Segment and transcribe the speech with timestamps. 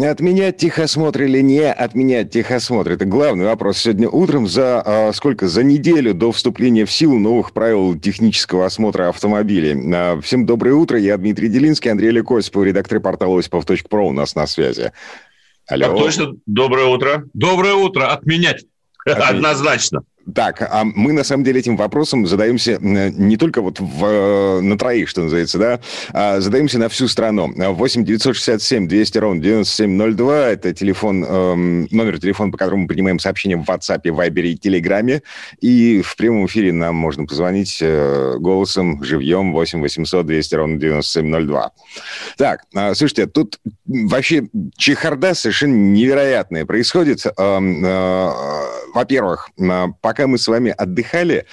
[0.00, 2.92] Отменять техосмотр или не отменять техосмотр?
[2.92, 4.46] Это главный вопрос сегодня утром.
[4.46, 5.48] За а, сколько?
[5.48, 9.76] За неделю до вступления в силу новых правил технического осмотра автомобилей.
[9.92, 10.98] А, всем доброе утро.
[10.98, 14.92] Я Дмитрий Делинский, Андрей Лекосипов, редактор портала осипов.про у нас на связи.
[15.66, 15.86] Алло.
[15.86, 16.32] Так точно.
[16.46, 17.24] Доброе утро.
[17.34, 18.06] Доброе утро.
[18.06, 18.66] Отменять.
[19.04, 19.30] Отменять.
[19.30, 20.02] Однозначно.
[20.34, 24.76] Так, а мы на самом деле этим вопросом задаемся не только вот в, э, на
[24.76, 25.80] троих, что называется, да,
[26.12, 27.52] а задаемся на всю страну.
[27.56, 33.56] 8 967 200 ровно 9702– это телефон, эм, номер телефона, по которому мы принимаем сообщения
[33.56, 35.22] в WhatsApp, Viber и Телеграме.
[35.60, 41.70] И в прямом эфире нам можно позвонить э, голосом, живьем, 8 800 200 ровно 9702.
[42.36, 47.24] Так, а, слушайте, тут вообще чехарда совершенно невероятная происходит.
[47.38, 48.30] Эм, э,
[48.94, 49.50] во-первых,
[50.00, 51.46] пока пока мы с вами отдыхали,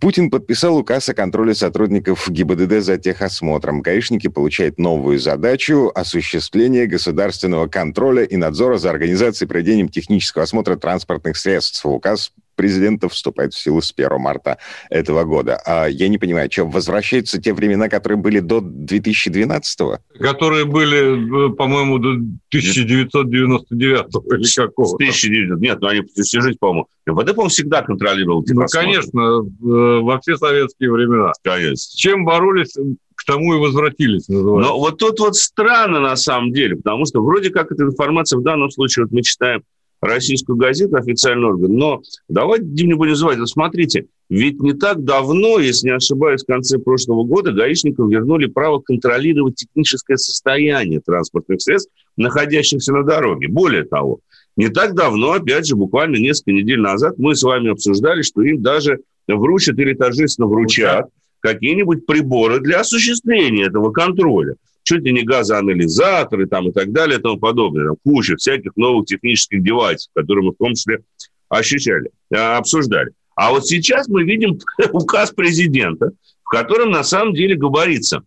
[0.00, 3.82] Путин подписал указ о контроле сотрудников ГИБДД за техосмотром.
[3.82, 11.36] Гаишники получают новую задачу– осуществление государственного контроля и надзора за организацией проведением технического осмотра транспортных
[11.36, 11.84] средств.
[11.84, 14.58] Указ президента вступает в силу с 1 марта
[14.90, 15.60] этого года.
[15.64, 19.98] А я не понимаю, что, возвращаются те времена, которые были до 2012-го?
[20.18, 22.10] Которые были, э, по-моему, до
[22.48, 26.88] 1999 или какого 1900, нет, ну они всю жизнь, по-моему.
[27.06, 31.32] МВД, по-моему, всегда контролировал Ну, конечно, э, во все советские времена.
[31.42, 31.76] Конечно.
[31.76, 32.74] С чем боролись,
[33.16, 34.72] к тому и возвратились, называется.
[34.72, 38.42] Но вот тут вот странно на самом деле, потому что вроде как эта информация в
[38.42, 39.62] данном случае, вот мы читаем
[40.00, 41.76] российскую газету, официальный орган.
[41.76, 43.38] Но давайте не будем называть.
[43.38, 48.46] Вот смотрите, ведь не так давно, если не ошибаюсь, в конце прошлого года гаишникам вернули
[48.46, 53.48] право контролировать техническое состояние транспортных средств, находящихся на дороге.
[53.48, 54.20] Более того,
[54.56, 58.62] не так давно, опять же, буквально несколько недель назад, мы с вами обсуждали, что им
[58.62, 61.08] даже вручат или торжественно вручат
[61.40, 67.22] какие-нибудь приборы для осуществления этого контроля чуть ли не газоанализаторы там, и так далее и
[67.22, 67.88] тому подобное.
[67.88, 71.00] Там куча всяких новых технических девайсов, которые мы в том числе
[71.48, 73.10] ощущали, э, обсуждали.
[73.34, 74.58] А вот сейчас мы видим
[74.92, 76.12] указ президента,
[76.44, 78.22] в котором на самом деле говорится,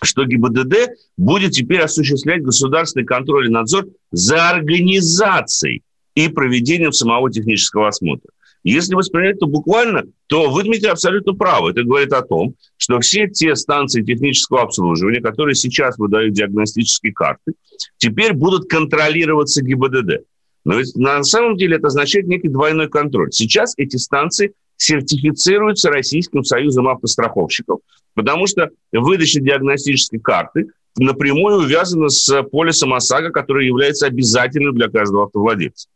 [0.00, 5.82] что ГИБДД будет теперь осуществлять государственный контроль и надзор за организацией
[6.14, 8.30] и проведением самого технического осмотра.
[8.64, 11.70] Если воспринять это буквально, то вы, Дмитрий, абсолютно правы.
[11.70, 17.52] Это говорит о том, что все те станции технического обслуживания, которые сейчас выдают диагностические карты,
[17.98, 20.24] теперь будут контролироваться ГИБДД.
[20.64, 23.32] Но ведь на самом деле это означает некий двойной контроль.
[23.32, 27.80] Сейчас эти станции сертифицируются Российским союзом автостраховщиков,
[28.14, 35.24] потому что выдача диагностической карты напрямую увязана с полисом ОСАГО, который является обязательным для каждого
[35.24, 35.88] автовладельца.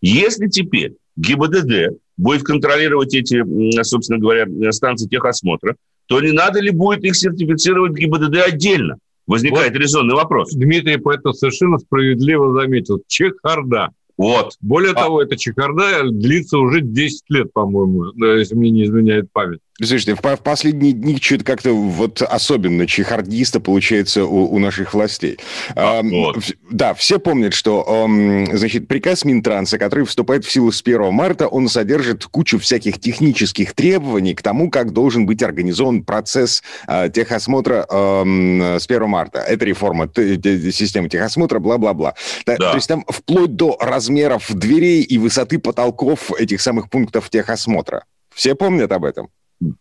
[0.00, 3.42] Если теперь ГИБДД будет контролировать эти,
[3.82, 5.76] собственно говоря, станции техосмотра,
[6.06, 8.98] то не надо ли будет их сертифицировать ГИБДД отдельно?
[9.26, 10.52] Возникает вот, резонный вопрос.
[10.52, 13.02] Дмитрий поэтому совершенно справедливо заметил.
[13.06, 13.90] Чехарда.
[14.18, 14.54] Вот.
[14.60, 14.94] Более а...
[14.94, 19.60] того, эта чехарда длится уже 10 лет, по-моему, если мне не изменяет память.
[19.82, 25.38] Слушайте, в, последние дни что-то как-то вот особенно чехардиста получается у, у наших властей.
[25.74, 26.36] А, вот.
[26.70, 28.06] Да, все помнят, что,
[28.52, 33.74] значит, приказ Минтранса, который вступает в силу с 1 марта, он содержит кучу всяких технических
[33.74, 39.40] требований к тому, как должен быть организован процесс а, техосмотра с 1 марта.
[39.40, 42.14] Это реформа системы техосмотра, бла-бла-бла.
[42.46, 42.56] Да.
[42.56, 48.04] То есть там вплоть до размеров дверей и высоты потолков этих самых пунктов техосмотра.
[48.32, 49.30] Все помнят об этом?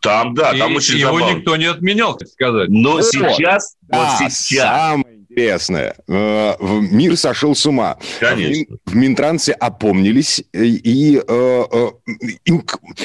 [0.01, 1.38] Там, да, там и, очень Его забавно.
[1.38, 2.69] никто не отменял, так сказать.
[2.69, 4.91] Но вот, сейчас, да, вот сейчас...
[4.91, 5.95] Самое интересное.
[6.07, 7.97] Э, мир сошел с ума.
[8.19, 8.77] Конечно.
[8.85, 12.53] В Минтрансе опомнились, и, э, э,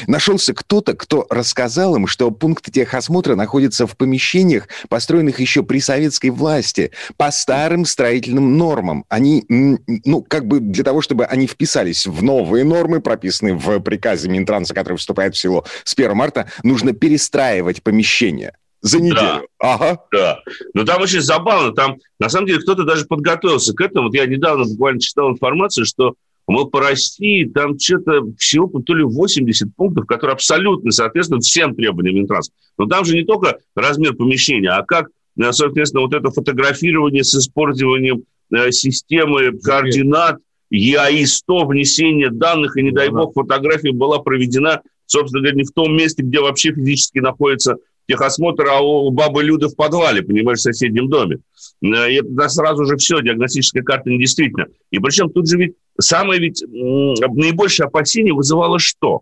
[0.07, 6.29] нашелся кто-то, кто рассказал им, что пункты техосмотра находятся в помещениях, построенных еще при советской
[6.29, 9.05] власти, по старым строительным нормам.
[9.09, 14.29] Они, ну, как бы для того, чтобы они вписались в новые нормы, прописанные в приказе
[14.29, 19.15] Минтранса, который вступает в силу с 1 марта, нужно перестраивать помещения за неделю.
[19.15, 19.41] Да.
[19.59, 19.99] Ага.
[20.11, 20.39] Да.
[20.73, 21.73] Но там очень забавно.
[21.73, 24.07] Там, на самом деле, кто-то даже подготовился к этому.
[24.07, 26.13] Вот я недавно буквально читал информацию, что
[26.47, 32.15] мы по России там что-то всего то ли 80 пунктов, которые абсолютно соответствуют всем требованиям
[32.15, 32.51] Минтранса.
[32.77, 37.35] Но там же не только размер помещения, а как, э, соответственно, вот это фотографирование с
[37.35, 40.37] использованием э, системы координат,
[40.71, 45.95] ЕАИ-100, внесение данных, и, не дай бог, фотография была проведена собственно говоря, не в том
[45.95, 47.77] месте, где вообще физически находится
[48.07, 51.39] техосмотр, а у бабы Люды в подвале, понимаешь, в соседнем доме.
[51.83, 54.67] Э, и это сразу же все, диагностическая карта недействительна.
[54.91, 59.21] И причем тут же ведь самое ведь наибольшее опасение вызывало что?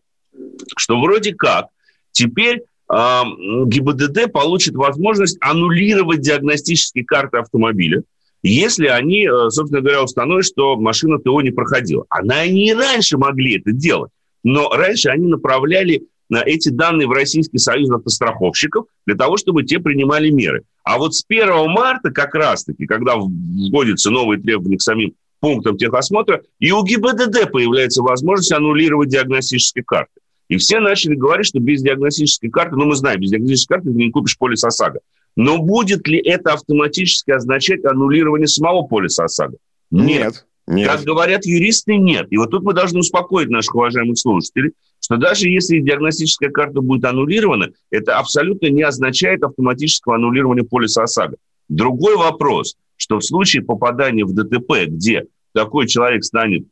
[0.78, 1.68] Что вроде как
[2.12, 3.22] теперь э,
[3.66, 8.04] ГИБДД получит возможность аннулировать диагностические карты автомобиля,
[8.44, 12.06] если они, э, собственно говоря, установят, что машина ТО не проходила.
[12.10, 14.12] Она и не раньше могли это делать,
[14.44, 19.80] но раньше они направляли на эти данные в Российский союз автостраховщиков для того, чтобы те
[19.80, 20.63] принимали меры.
[20.84, 26.42] А вот с 1 марта как раз-таки, когда вводятся новые требования к самим пунктам техосмотра,
[26.60, 30.19] и у ГИБДД появляется возможность аннулировать диагностические карты.
[30.50, 33.98] И все начали говорить, что без диагностической карты, ну мы знаем, без диагностической карты ты
[33.98, 35.00] не купишь полис ОСАГО.
[35.36, 39.57] Но будет ли это автоматически означать аннулирование самого полиса ОСАГО?
[39.92, 40.19] Нет.
[40.19, 40.47] нет.
[40.68, 42.28] Как говорят юристы, нет.
[42.30, 47.06] И вот тут мы должны успокоить наших уважаемых слушателей, что даже если диагностическая карта будет
[47.06, 51.38] аннулирована, это абсолютно не означает автоматического аннулирования полиса ОСАГО.
[51.69, 55.24] Другой вопрос, что в случае попадания в ДТП, где
[55.54, 56.66] такой человек станет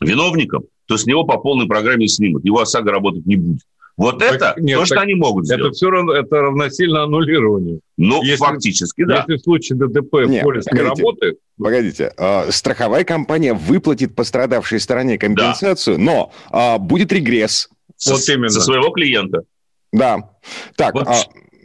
[0.00, 2.44] виновником, то с него по полной программе снимут.
[2.44, 3.62] Его ОСАГО работать не будет.
[4.02, 5.62] Вот так, это нет, то, что они могут сделать.
[5.62, 7.80] Это все равно это равносильно аннулированию.
[7.96, 9.18] Ну, если, фактически, да.
[9.18, 11.38] Если в случае ДТП нет, полис не работает...
[11.56, 16.02] Погодите, э, страховая компания выплатит пострадавшей стороне компенсацию, да.
[16.02, 17.68] но э, будет регресс.
[18.08, 18.48] Вот с, именно.
[18.48, 19.44] Со своего клиента.
[19.92, 20.30] Да.
[20.76, 21.14] Так, вот а,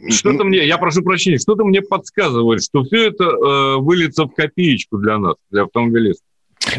[0.08, 4.98] что-то мне, я прошу прощения, что-то мне подсказывает, что все это э, выльется в копеечку
[4.98, 6.27] для нас, для автомобилистов.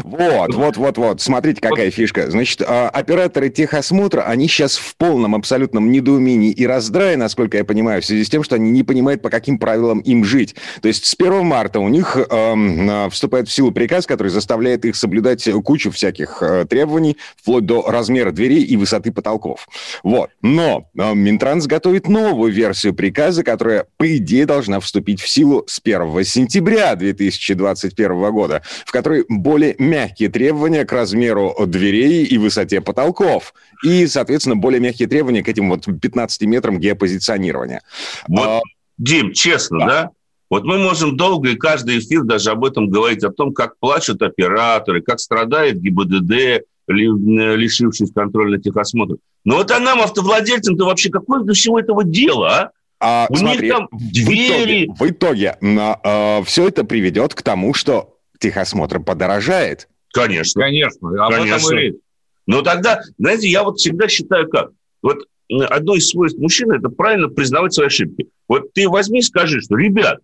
[0.04, 1.20] Вот, вот, вот, вот.
[1.20, 2.30] Смотрите, какая фишка.
[2.30, 8.02] Значит, а, операторы техосмотра, они сейчас в полном абсолютном недоумении и раздрае, насколько я понимаю,
[8.02, 10.54] в связи с тем, что они не понимают, по каким правилам им жить.
[10.80, 14.96] То есть с 1 марта у них э, вступает в силу приказ, который заставляет их
[14.96, 19.68] соблюдать кучу всяких э, требований, вплоть до размера дверей и высоты потолков.
[20.02, 20.30] Вот.
[20.42, 25.80] Но э, Минтранс готовит новую версию приказа, которая, по идее, должна вступить в силу с
[25.82, 33.54] 1 сентября 2021 года, в которой более мягкие требования к размеру дверей и высоте потолков.
[33.84, 37.82] И, соответственно, более мягкие требования к этим вот 15 метрам геопозиционирования.
[38.28, 38.60] Вот, а,
[38.98, 39.86] Дим, честно, да?
[39.86, 40.10] да?
[40.50, 44.20] Вот мы можем долго и каждый эфир даже об этом говорить, о том, как плачут
[44.20, 49.16] операторы, как страдает ГИБДД, лишившись контроля техосмотра.
[49.44, 52.70] Но вот а нам, автовладельцам-то вообще какое до всего этого дело, а?
[53.02, 54.86] А, У смотри, них там двери.
[54.86, 55.58] В итоге, в итоге
[56.04, 58.09] а, все это приведет к тому, что
[58.40, 59.88] техосмотр подорожает.
[60.12, 60.60] Конечно.
[60.60, 61.24] Конечно.
[61.24, 61.54] Об Конечно.
[61.54, 61.94] этом и речь.
[62.46, 64.70] Но тогда, знаете, я вот всегда считаю как.
[65.02, 65.18] Вот
[65.68, 68.28] одно из свойств мужчины– это правильно признавать свои ошибки.
[68.48, 70.18] Вот ты возьми и скажи, что, ребят,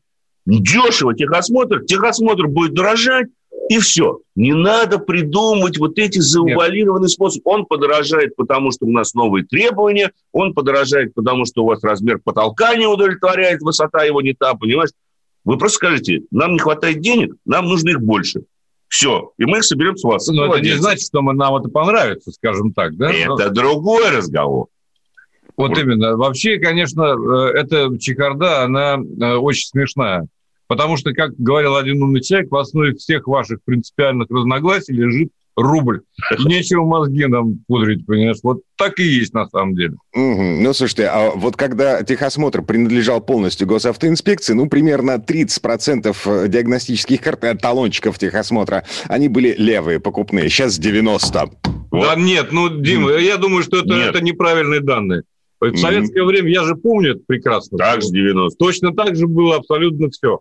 [0.45, 3.29] дешево техосмотр, техосмотр будет дорожать,
[3.69, 4.21] и все.
[4.37, 7.43] Не надо придумывать вот эти заувалированные способы.
[7.45, 12.21] Он подорожает, потому что у нас новые требования, он подорожает, потому что у вас размер
[12.23, 14.91] потолка не удовлетворяет, высота его не та, понимаешь?
[15.47, 18.43] Вы просто скажите, нам не хватает денег, нам нужно их больше.
[18.89, 20.27] Все, и мы их соберем с вас.
[20.27, 23.13] Но это не значит, что мы, нам это понравится, скажем так, да?
[23.13, 23.51] Это Но...
[23.51, 24.67] другой разговор.
[25.57, 26.17] Вот, вот именно.
[26.17, 30.27] Вообще, конечно, э, эта чехарда, она э, очень смешная.
[30.67, 36.03] Потому что, как говорил один умный человек, в основе всех ваших принципиальных разногласий лежит рубль.
[36.44, 38.38] Нечего мозги нам пудрить, понимаешь?
[38.43, 39.94] Вот так и есть на самом деле.
[40.14, 40.43] Угу.
[40.62, 47.54] Ну, слушайте, а вот когда техосмотр принадлежал полностью госавтоинспекции, ну, примерно 30% диагностических карт, э,
[47.54, 50.49] талончиков техосмотра, они были левые, покупные.
[50.49, 51.50] Сейчас 90.
[51.90, 52.02] Вот.
[52.02, 53.23] Да нет, ну, Дима, mm.
[53.23, 55.23] я думаю, что это, это неправильные данные.
[55.59, 56.26] В советское mm.
[56.26, 57.78] время, я же помню это прекрасно.
[57.78, 58.59] Так же 90.
[58.59, 60.40] Точно так же было абсолютно все.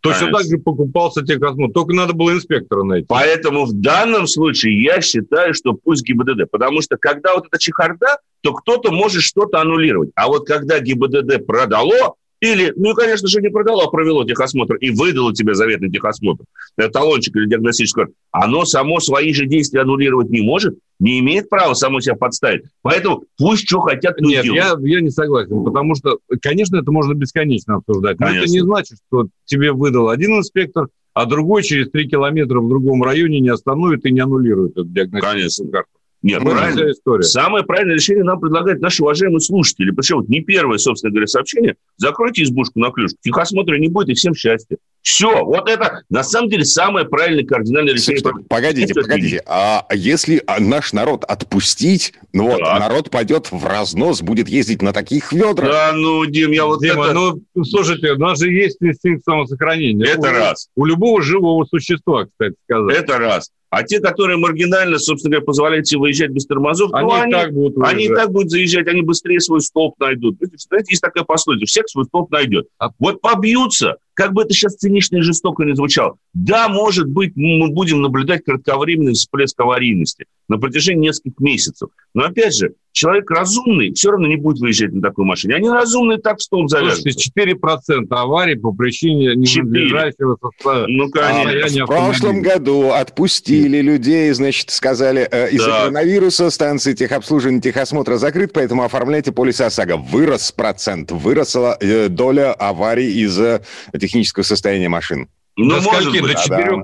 [0.00, 1.72] Точно так же покупался техосмотр.
[1.72, 3.06] Только надо было инспектора найти.
[3.08, 6.50] Поэтому в данном случае я считаю, что пусть ГИБДД.
[6.50, 10.10] Потому что когда вот эта чехарда, то кто-то может что-то аннулировать.
[10.14, 14.90] А вот когда ГИБДД продало, или, ну, конечно же, не продало, а провело техосмотр и
[14.90, 16.44] выдало тебе заветный техосмотр,
[16.76, 21.48] э, талончик или диагностический карт, оно само свои же действия аннулировать не может, не имеет
[21.48, 22.62] права само себя подставить.
[22.82, 27.76] Поэтому пусть что хотят, Нет, я, я не согласен, потому что, конечно, это можно бесконечно
[27.76, 28.44] обсуждать, но конечно.
[28.44, 33.02] это не значит, что тебе выдал один инспектор, а другой через три километра в другом
[33.02, 35.90] районе не остановит и не аннулирует эту диагностическую карту.
[36.22, 36.90] Нет, правильно.
[36.90, 37.22] История.
[37.22, 39.90] Самое правильное решение нам предлагают наши уважаемые слушатели.
[39.90, 41.76] Причем вот не первое, собственно говоря, сообщение.
[41.96, 43.12] Закройте избушку на ключ.
[43.20, 44.76] Техосмотра не будет, и всем счастья.
[45.02, 48.18] Все, вот это на самом деле самое правильное кардинальное решение.
[48.18, 49.42] Что, погодите, это погодите.
[49.46, 55.32] А если наш народ отпустить, ну вот, народ пойдет в разнос, будет ездить на таких
[55.32, 55.70] ведрах.
[55.70, 57.14] Да, ну, Дим, я вот Дима, это...
[57.14, 60.04] ну, слушайте, у нас же есть инстинкт самосохранения.
[60.04, 60.68] Это у, раз.
[60.74, 62.96] У любого живого существа, кстати сказать.
[62.96, 63.50] Это раз.
[63.70, 67.52] А те, которые маргинально, собственно говоря, позволяют себе выезжать без тормозов, они, ну, они, так
[67.52, 70.38] будут они и так будут заезжать, они быстрее свой столб найдут.
[70.40, 72.68] Знаете, есть такая пословица, всех свой столб найдет.
[72.78, 72.90] А...
[72.98, 76.16] Вот побьются, как бы это сейчас цинично и жестоко не звучало.
[76.32, 81.90] Да, может быть, мы будем наблюдать кратковременный всплеск аварийности на протяжении нескольких месяцев.
[82.14, 85.54] Но опять же, человек разумный все равно не будет выезжать на такой машине.
[85.54, 87.02] Они разумные так в столб завяжутся.
[87.02, 90.96] Слушайте, 4% аварий по причине ненадлежащего состояния.
[90.96, 91.82] Ну, конечно.
[91.82, 95.80] А, в прошлом году отпустили людей, значит, сказали, э, из-за да.
[95.80, 99.96] коронавируса станции техобслуживания техосмотра закрыт, поэтому оформляйте полис ОСАГО.
[99.96, 103.62] Вырос процент, выросла э, доля аварий из-за
[103.98, 105.28] технического состояния машин.
[105.56, 106.20] Ну, до скольки?
[106.20, 106.36] Быть.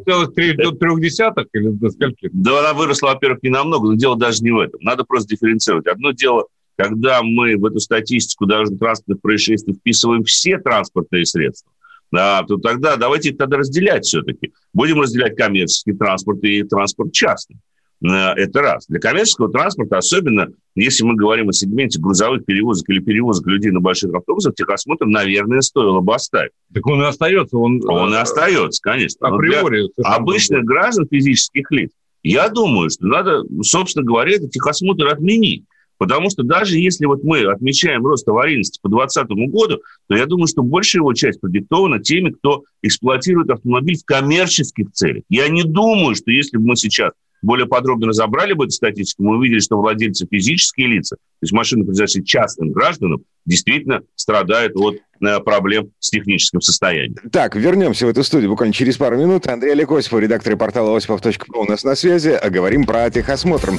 [0.06, 2.28] До 4,3 или до скольки?
[2.32, 4.80] Да, она выросла, во-первых, не намного, но дело даже не в этом.
[4.82, 5.86] Надо просто дифференцировать.
[5.86, 11.70] Одно дело, когда мы в эту статистику дорожно-транспортных происшествий вписываем все транспортные средства,
[12.10, 14.52] да, то тогда давайте их тогда разделять все-таки.
[14.72, 17.58] Будем разделять коммерческий транспорт и транспорт частный.
[18.04, 18.86] Э, это раз.
[18.86, 23.80] Для коммерческого транспорта, особенно если мы говорим о сегменте грузовых перевозок или перевозок людей на
[23.80, 26.52] больших автобусах, техосмотр, наверное, стоило бы оставить.
[26.72, 27.56] Так он и остается.
[27.56, 29.28] Он, он и остается, конечно.
[29.28, 29.88] Априори.
[30.02, 31.90] Обычных граждан, физических лиц,
[32.22, 35.64] я думаю, что надо, собственно говоря, этот техосмотр отменить.
[36.04, 40.46] Потому что даже если вот мы отмечаем рост аварийности по 2020 году, то я думаю,
[40.48, 45.22] что большая его часть продиктована теми, кто эксплуатирует автомобиль в коммерческих целях.
[45.30, 47.12] Я не думаю, что если бы мы сейчас
[47.44, 51.84] более подробно разобрали бы эту статистику, мы увидели, что владельцы физические лица, то есть машины,
[51.84, 57.16] принадлежащие частным гражданам, действительно страдают от э, проблем с техническим состоянием.
[57.30, 59.46] Так, вернемся в эту студию буквально через пару минут.
[59.46, 62.40] Андрей Олег Осипов, редактор портала осипов.про у нас на связи.
[62.48, 63.72] Говорим про техосмотр.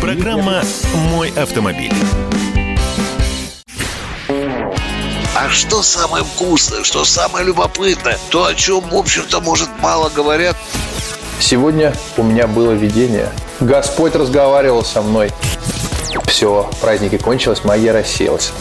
[0.00, 0.62] Программа
[1.10, 1.92] «Мой автомобиль».
[5.36, 10.56] А что самое вкусное, что самое любопытное, то, о чем, в общем-то, может, мало говорят–
[11.40, 13.28] Сегодня у меня было видение.
[13.60, 15.30] Господь разговаривал со мной.
[16.26, 18.52] Все, праздники кончились, магия рассеялась.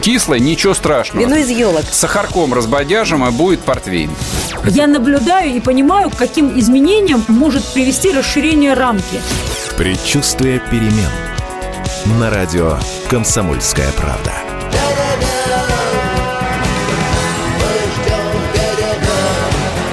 [0.00, 1.24] Кислое, ничего страшного.
[1.24, 1.84] Вино из елок.
[1.90, 4.10] С сахарком разбодяжим, а будет портвейн.
[4.64, 9.20] Я наблюдаю и понимаю, к каким изменениям может привести расширение рамки.
[9.76, 11.10] Предчувствие перемен.
[12.18, 14.49] На радио «Комсомольская правда».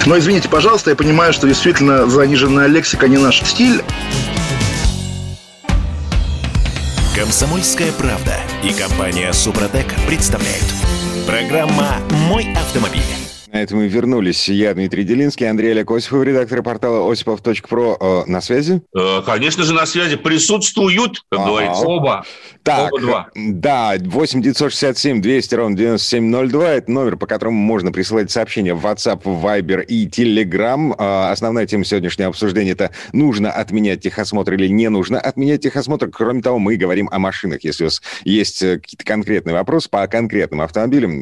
[0.08, 3.82] Но извините, пожалуйста, я понимаю, что действительно заниженная лексика не наш стиль.
[7.14, 10.64] Комсомольская правда и компания Супротек представляют.
[11.28, 11.98] Программа
[12.30, 13.02] «Мой автомобиль».
[13.52, 14.48] На этом мы вернулись.
[14.48, 17.98] Я Дмитрий Делинский, Андрей Олег Осипов, редактор портала осипов.про.
[18.00, 18.82] Э, на связи?
[18.96, 20.16] Э, конечно же, на связи.
[20.16, 21.86] Присутствуют, как а, говорится.
[21.86, 22.26] Оба.
[22.68, 23.30] Так, Оба два.
[23.34, 26.70] да, 8 967 200 ровно 9702.
[26.70, 30.94] Это номер, по которому можно присылать сообщения в WhatsApp, Viber и Telegram.
[30.98, 36.10] Э, основная тема сегодняшнего обсуждения– это нужно отменять техосмотр или не нужно отменять техосмотр.
[36.10, 37.64] Кроме того, мы говорим о машинах.
[37.64, 41.14] Если у вас есть какие-то конкретные вопросы по конкретным автомобилям,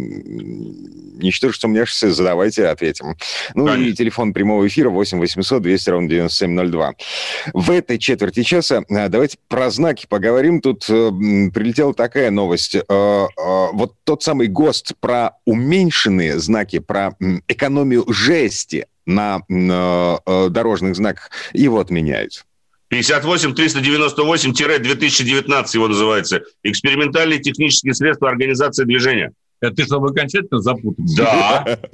[1.19, 3.15] ничтоже сомневшись, задавайте, ответим.
[3.53, 3.91] Ну Конечно.
[3.91, 6.93] и телефон прямого эфира 8 800 200 ровно 9702.
[7.53, 10.59] В этой четверти часа э, давайте про знаки поговорим.
[10.59, 11.11] Тут э,
[11.53, 12.75] прилетела такая новость.
[12.75, 13.25] Э, э,
[13.73, 17.15] вот тот самый ГОСТ про уменьшенные знаки, про
[17.47, 22.43] экономию жести на э, э, дорожных знаках, его отменяют.
[22.91, 26.41] 58-398-2019 его называется.
[26.63, 29.31] Экспериментальные технические средства организации движения.
[29.59, 31.17] Это ты, чтобы окончательно запутаться?
[31.17, 31.79] Да.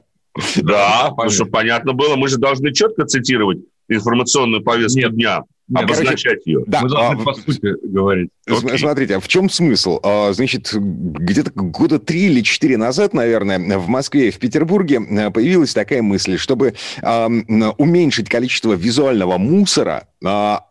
[0.56, 3.58] Да, чтобы понятно было, мы же должны четко цитировать
[3.90, 6.64] информационную повестку дня, Нет, обозначать ее.
[6.68, 8.30] Да, мы должны а, по сути говорить.
[8.48, 8.78] Окей.
[8.78, 10.00] Смотрите, а в чем смысл?
[10.04, 15.32] А, значит, где-то года три или четыре назад, наверное, в Москве и в Петербурге э,
[15.32, 20.66] появилась такая мысль, чтобы уменьшить количество визуального мусора, а,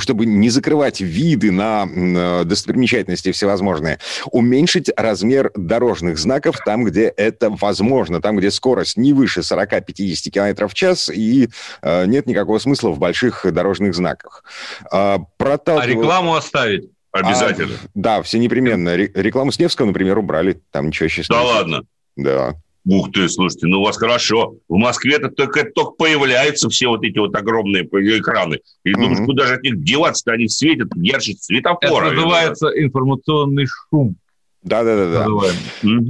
[0.00, 3.98] чтобы не закрывать виды на э, достопримечательности всевозможные,
[4.30, 10.68] уменьшить размер дорожных знаков там, где это возможно, там, где скорость не выше 40-50 км
[10.68, 11.48] в час и
[11.82, 14.44] э, нет никакого смысла в больших дорожных знаках.
[14.90, 16.00] А, проталкивал...
[16.00, 16.90] А рекламу оставить?
[17.12, 17.74] Обязательно.
[17.74, 18.96] А, да, все непременно.
[18.96, 20.60] Рекламу с Невского, например, убрали.
[20.72, 21.82] Там ничего сейчас Да ладно?
[22.16, 22.54] Да.
[22.86, 24.56] Ух ты, слушайте, ну у вас хорошо.
[24.68, 28.60] В Москве это только, только появляются все вот эти вот огромные экраны.
[28.84, 29.00] И mm-hmm.
[29.00, 30.32] думаешь, куда же от них деваться-то?
[30.32, 32.06] Они светят ярче светофора.
[32.06, 34.16] Это называется информационный шум.
[34.64, 35.26] Да, да, да, да.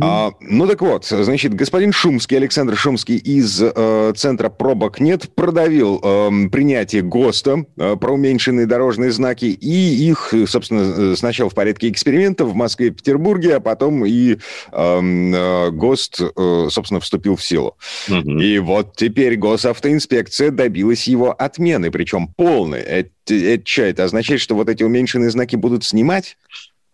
[0.00, 6.00] А, ну так вот, значит, господин Шумский, Александр Шумский из э, Центра пробок нет продавил
[6.00, 12.44] э, принятие ГОСТа э, про уменьшенные дорожные знаки и их, собственно, сначала в порядке эксперимента
[12.44, 14.38] в Москве и Петербурге, а потом и
[14.70, 17.76] эм, э, ГОСТ, э, собственно, вступил в силу.
[18.08, 18.38] Угу.
[18.38, 22.82] И вот теперь госавтоинспекция добилась его отмены, причем полной.
[22.82, 26.37] Это, это что, это означает, что вот эти уменьшенные знаки будут снимать?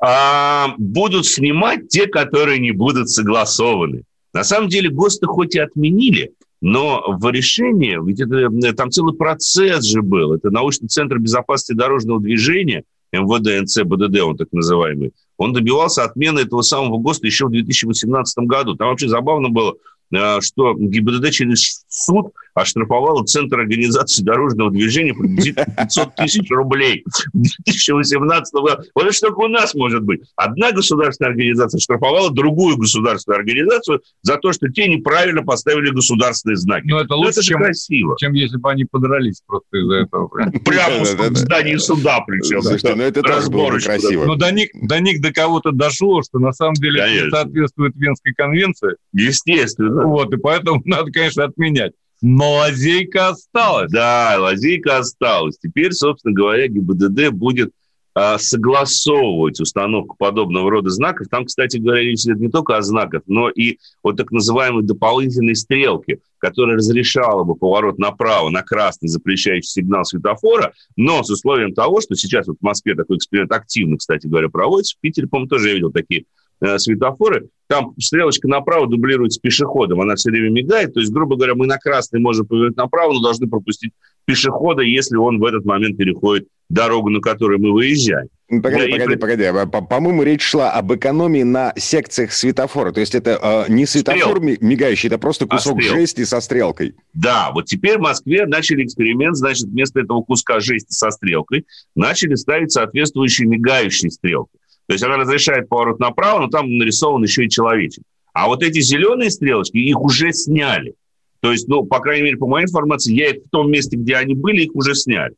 [0.00, 4.04] А, будут снимать те, которые не будут согласованы.
[4.32, 9.84] На самом деле ГОСТы хоть и отменили, но в решении, ведь это, там целый процесс
[9.84, 10.34] же был.
[10.34, 15.12] Это научный центр безопасности дорожного движения, МВД, НЦ, БДД, он так называемый.
[15.36, 18.76] Он добивался отмены этого самого ГОСТа еще в 2018 году.
[18.76, 19.99] Там вообще забавно было, Э,
[20.40, 28.54] что ГИБДД через суд оштрафовала Центр организации дорожного движения приблизительно 500 тысяч рублей в 2018
[28.54, 28.82] году.
[28.94, 30.22] Вот это только у нас может быть.
[30.36, 36.86] Одна государственная организация штрафовала другую государственную организацию за то, что те неправильно поставили государственные знаки.
[36.86, 38.16] Но это лучше, это чем, красиво.
[38.18, 40.28] чем если бы они подрались просто из-за этого.
[40.64, 42.62] Прямо в здании суда причем.
[42.62, 44.26] Слушайте, ну это тоже было красиво.
[44.26, 48.34] Но до них, до них до кого-то дошло, что на самом деле это соответствует Венской
[48.34, 48.96] конвенции.
[49.12, 49.99] Естественно.
[50.04, 51.92] Вот, и поэтому надо, конечно, отменять.
[52.22, 53.90] Но лазейка осталась.
[53.90, 55.58] Да, лазейка осталась.
[55.58, 57.72] Теперь, собственно говоря, ГИБДД будет
[58.12, 61.28] а, согласовывать установку подобного рода знаков.
[61.30, 65.54] Там, кстати говоря, речь идет не только о знаках, но и о так называемой дополнительной
[65.54, 72.00] стрелке, которая разрешала бы поворот направо на красный запрещающий сигнал светофора, но с условием того,
[72.00, 75.68] что сейчас вот в Москве такой эксперимент активно, кстати говоря, проводится, в Питере, по-моему, тоже
[75.68, 76.24] я видел такие
[76.62, 81.54] Э, светофоры, там стрелочка направо дублируется пешеходом, она все время мигает, то есть, грубо говоря,
[81.54, 83.92] мы на красный можем повернуть направо, но должны пропустить
[84.26, 88.28] пешехода, если он в этот момент переходит дорогу, на которую мы выезжаем.
[88.50, 89.16] Ну, погоди, да, погоди, и...
[89.16, 89.44] погоди.
[89.44, 92.92] А, по-моему, речь шла об экономии на секциях светофора.
[92.92, 93.38] То есть это
[93.68, 94.56] э, не светофор Стрел.
[94.60, 96.94] мигающий, это просто а кусок а жести со стрелкой.
[97.14, 101.64] Да, вот теперь в Москве начали эксперимент, значит, вместо этого куска жести со стрелкой
[101.94, 104.59] начали ставить соответствующие мигающие стрелки.
[104.90, 108.02] То есть она разрешает поворот направо, но там нарисован еще и человечек.
[108.32, 110.94] А вот эти зеленые стрелочки, их уже сняли.
[111.38, 114.16] То есть, ну, по крайней мере, по моей информации, я их в том месте, где
[114.16, 115.36] они были, их уже сняли.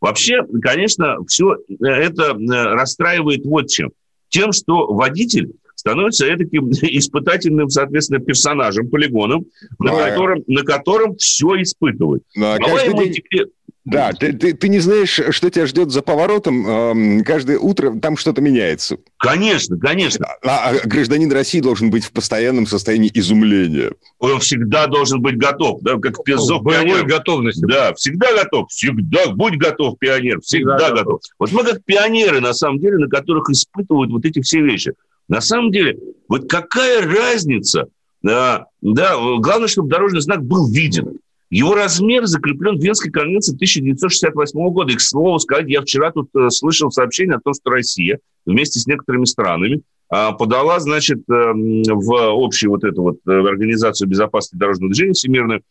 [0.00, 3.90] Вообще, конечно, все это э, расстраивает вот чем.
[4.28, 9.46] Тем, что водитель становится таким испытательным, соответственно, персонажем, полигоном,
[9.80, 10.10] на, да.
[10.10, 12.22] котором, на котором все испытывают.
[12.36, 13.14] Да, каждый день...
[13.14, 13.46] теперь
[13.84, 16.66] да, ты, ты, ты не знаешь, что тебя ждет за поворотом.
[16.66, 18.98] Эм, каждое утро там что-то меняется.
[19.18, 20.24] Конечно, конечно.
[20.44, 23.92] А, а гражданин России должен быть в постоянном состоянии изумления.
[24.20, 27.64] Он всегда должен быть готов, да, как пизов боевой готовности.
[27.66, 31.04] Да, всегда готов, всегда будь готов, пионер, всегда, всегда готов.
[31.04, 31.20] готов.
[31.40, 34.92] Вот мы как пионеры, на самом деле, на которых испытывают вот эти все вещи.
[35.28, 37.88] На самом деле, вот какая разница?
[38.22, 41.18] Да, да, главное, чтобы дорожный знак был виден.
[41.52, 44.90] Его размер закреплен в Венской конвенции 1968 года.
[44.90, 48.80] И, к слову сказать, я вчера тут э, слышал сообщение о том, что Россия вместе
[48.80, 54.56] с некоторыми странами а, подала, значит, э, в общую вот эту вот э, Организацию безопасности
[54.56, 55.62] дорожного движения всемирную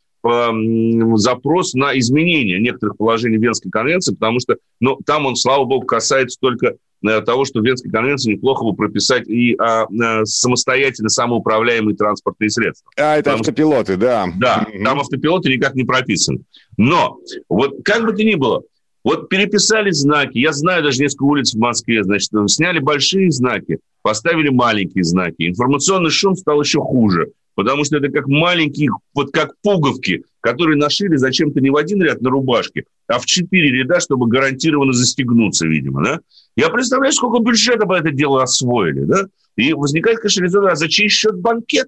[1.17, 6.37] запрос на изменение некоторых положений Венской конвенции, потому что ну, там он, слава богу, касается
[6.39, 12.49] только того, что в Венской конвенции неплохо бы прописать и а, а, самостоятельно самоуправляемые транспортные
[12.49, 12.89] средства.
[12.97, 14.27] А, это Потому автопилоты, да.
[14.37, 14.83] Да, mm-hmm.
[14.83, 16.41] там автопилоты никак не прописаны.
[16.77, 18.63] Но вот как бы то ни было,
[19.03, 24.49] вот переписали знаки, я знаю даже несколько улиц в Москве, значит, сняли большие знаки, поставили
[24.49, 25.47] маленькие знаки.
[25.47, 31.15] Информационный шум стал еще хуже потому что это как маленькие, вот как пуговки, которые нашили
[31.15, 36.03] зачем-то не в один ряд на рубашке, а в четыре ряда, чтобы гарантированно застегнуться, видимо,
[36.03, 36.19] да?
[36.55, 39.25] Я представляю, сколько бюджета бы это дело освоили, да?
[39.55, 41.87] И возникает, конечно, резон, а за чей счет банкет,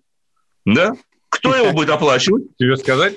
[0.65, 0.95] да?
[1.29, 2.43] Кто его будет оплачивать?
[2.57, 3.15] Тебе сказать?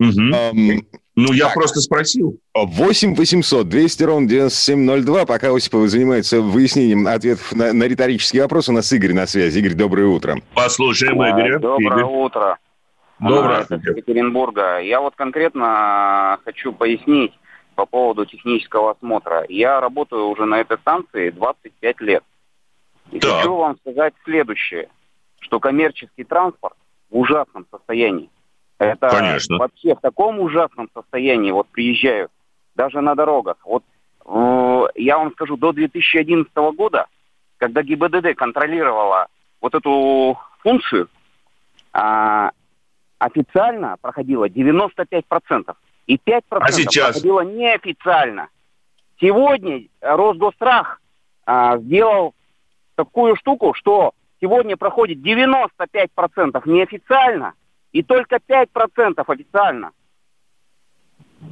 [0.00, 0.82] Угу.
[1.20, 1.54] Ну, я так.
[1.54, 2.38] просто спросил.
[2.54, 5.26] 8 800 200 ровно 9702.
[5.26, 9.58] Пока Осипова занимается выяснением ответов на, на риторические вопросы, у нас Игорь на связи.
[9.58, 10.40] Игорь, доброе утро.
[10.54, 11.58] Послушаем Игоря.
[11.58, 12.04] Доброе Игорь.
[12.04, 12.58] утро.
[13.18, 13.62] Доброе.
[13.62, 14.78] Это Екатеринбурга.
[14.78, 17.32] Я вот конкретно хочу пояснить
[17.78, 19.46] по поводу технического осмотра.
[19.48, 22.24] Я работаю уже на этой станции 25 лет.
[23.12, 23.36] И да.
[23.36, 24.88] хочу вам сказать следующее,
[25.38, 26.74] что коммерческий транспорт
[27.08, 28.30] в ужасном состоянии.
[28.80, 29.58] Это Конечно.
[29.58, 32.32] вообще в таком ужасном состоянии вот приезжают,
[32.74, 33.58] даже на дорогах.
[33.64, 33.84] Вот
[34.26, 37.06] э, я вам скажу, до 2011 года,
[37.58, 39.28] когда ГИБДД контролировала
[39.60, 41.08] вот эту функцию,
[41.94, 42.50] э,
[43.18, 45.76] официально проходило 95%.
[46.08, 47.06] И 5% а сейчас?
[47.08, 48.48] проходило неофициально.
[49.20, 51.00] Сегодня Росгострах
[51.46, 52.34] э, сделал
[52.94, 57.52] такую штуку, что сегодня проходит 95% неофициально
[57.92, 59.90] и только 5% официально.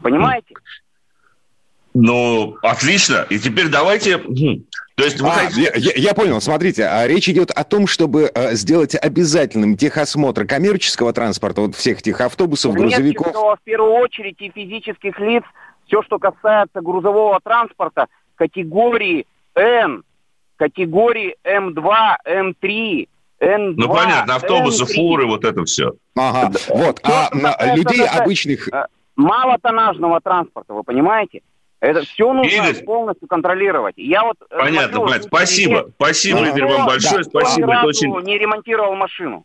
[0.02, 0.54] Понимаете?
[1.98, 3.26] Ну, отлично.
[3.30, 4.18] И теперь давайте...
[4.18, 4.64] Хм,
[4.96, 5.72] то есть вы а, хотите...
[5.76, 6.42] я, я понял.
[6.42, 12.00] Смотрите, а речь идет о том, чтобы а, сделать обязательным техосмотр коммерческого транспорта, вот всех
[12.00, 13.28] этих автобусов, грузовиков.
[13.28, 15.42] в первую очередь и физических лиц,
[15.86, 20.02] все, что касается грузового транспорта, категории N,
[20.56, 23.08] категории М2, М3,
[23.40, 24.94] Н2, Ну, понятно, автобусы, N3.
[24.94, 25.94] фуры, вот это все.
[26.14, 27.00] Ага, вот.
[27.04, 28.68] А на людей обычных...
[28.68, 28.84] Э,
[29.16, 31.40] малотоннажного транспорта, вы понимаете?
[31.80, 33.94] Это все нужно Игорь, полностью контролировать.
[33.98, 35.28] Я вот э, понятно, смотрю, понятно.
[35.28, 37.74] Спасибо, где, спасибо, Игорь, вам большое, да, спасибо.
[37.74, 38.10] Это очень...
[38.24, 39.44] Не ремонтировал машину.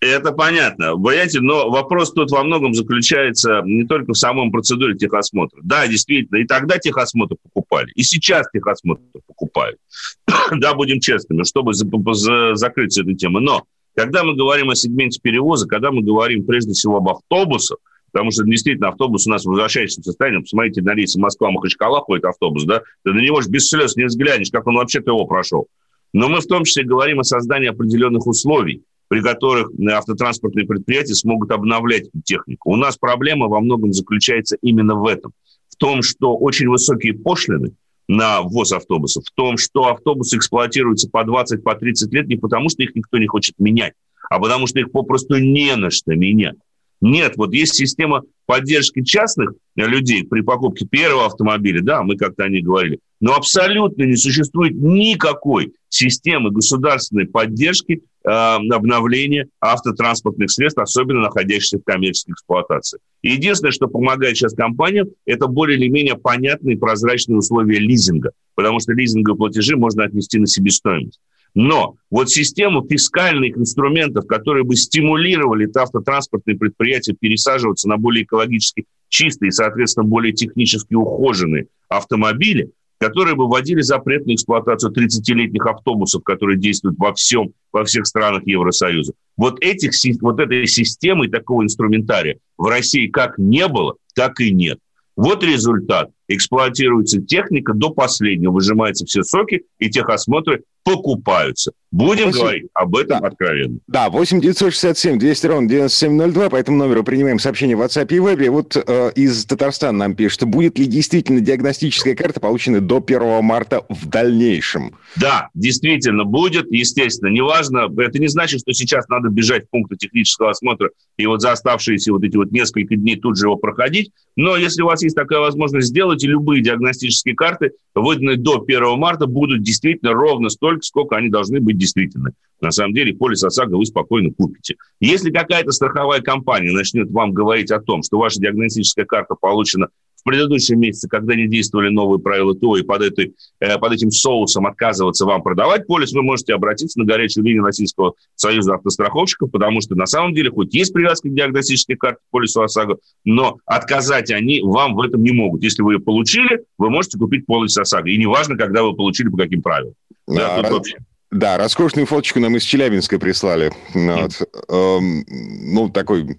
[0.00, 5.60] Это понятно, понимаете, но вопрос тут во многом заключается не только в самом процедуре техосмотра.
[5.62, 9.78] Да, действительно, и тогда техосмотр покупали, и сейчас техосмотр покупают.
[10.52, 13.40] да, будем честными, чтобы закрыть эту тему.
[13.40, 13.64] Но
[13.94, 17.76] когда мы говорим о сегменте перевоза, когда мы говорим прежде всего об автобусах,
[18.12, 22.64] потому что действительно автобус у нас в возвращающем состоянии, посмотрите, на рейсе Москва-Махачкала ходит автобус,
[22.64, 25.66] да, ты на него же без слез не взглянешь, как он вообще-то его прошел.
[26.12, 31.50] Но мы в том числе говорим о создании определенных условий, при которых автотранспортные предприятия смогут
[31.50, 32.70] обновлять технику.
[32.70, 35.32] У нас проблема во многом заключается именно в этом.
[35.68, 37.72] В том, что очень высокие пошлины
[38.06, 42.68] на ввоз автобусов, в том, что автобусы эксплуатируются по 20-30 по 30 лет не потому,
[42.68, 43.94] что их никто не хочет менять,
[44.28, 46.56] а потому что их попросту не на что менять.
[47.00, 52.48] Нет, вот есть система поддержки частных людей при покупке первого автомобиля, да, мы как-то о
[52.48, 61.20] ней говорили, но абсолютно не существует никакой системы государственной поддержки э, обновления автотранспортных средств, особенно
[61.20, 62.98] находящихся в коммерческой эксплуатации.
[63.22, 68.92] Единственное, что помогает сейчас компаниям, это более или менее понятные прозрачные условия лизинга, потому что
[68.92, 71.20] лизинговые платежи можно отнести на себестоимость.
[71.54, 79.48] Но вот систему фискальных инструментов, которые бы стимулировали автотранспортные предприятия пересаживаться на более экологически чистые
[79.48, 86.58] и, соответственно, более технически ухоженные автомобили, которые бы вводили запрет на эксплуатацию 30-летних автобусов, которые
[86.58, 89.14] действуют во всем, во всех странах Евросоюза.
[89.36, 94.78] Вот, этих, вот этой системы, такого инструментария в России как не было, так и нет.
[95.16, 96.10] Вот результат.
[96.32, 101.72] Эксплуатируется техника до последнего, выжимаются все соки, и техосмотры покупаются.
[101.92, 102.40] Будем 8...
[102.40, 103.26] говорить об этом да.
[103.26, 103.78] откровенно.
[103.88, 108.48] Да, 8 967 200 ровно 9702, по этому номеру принимаем сообщение в WhatsApp и Web.
[108.50, 113.84] Вот э, из Татарстана нам пишет, будет ли действительно диагностическая карта получена до 1 марта
[113.88, 114.96] в дальнейшем?
[115.16, 117.28] Да, действительно будет, естественно.
[117.28, 121.50] Неважно, это не значит, что сейчас надо бежать в пункты технического осмотра и вот за
[121.50, 124.12] оставшиеся вот эти вот несколько дней тут же его проходить.
[124.36, 128.98] Но если у вас есть такая возможность сделать, и любые диагностические карты, выданные до 1
[128.98, 132.32] марта, будут действительно ровно столько, сколько они должны быть действительно.
[132.60, 134.76] На самом деле полис ОСАГО вы спокойно купите.
[135.00, 139.88] Если какая-то страховая компания начнет вам говорить о том, что ваша диагностическая карта получена
[140.20, 144.10] в предыдущем месяце, когда не действовали новые правила ТО, и под, этой, э, под этим
[144.10, 149.80] соусом отказываться вам продавать полис, вы можете обратиться на горячую линию Российского союза автостраховщиков, потому
[149.80, 154.60] что на самом деле хоть есть привязка к диагностической карте полису ОСАГО, но отказать они
[154.62, 155.62] вам в этом не могут.
[155.62, 158.10] Если вы ее получили, вы можете купить полис ОСАГО.
[158.10, 159.94] И неважно, когда вы получили, по каким правилам.
[160.26, 160.98] Да, да, вообще.
[161.30, 163.72] Да, роскошную фоточку нам из Челябинска прислали.
[163.94, 164.42] Вот.
[164.68, 166.36] Эм, ну, такой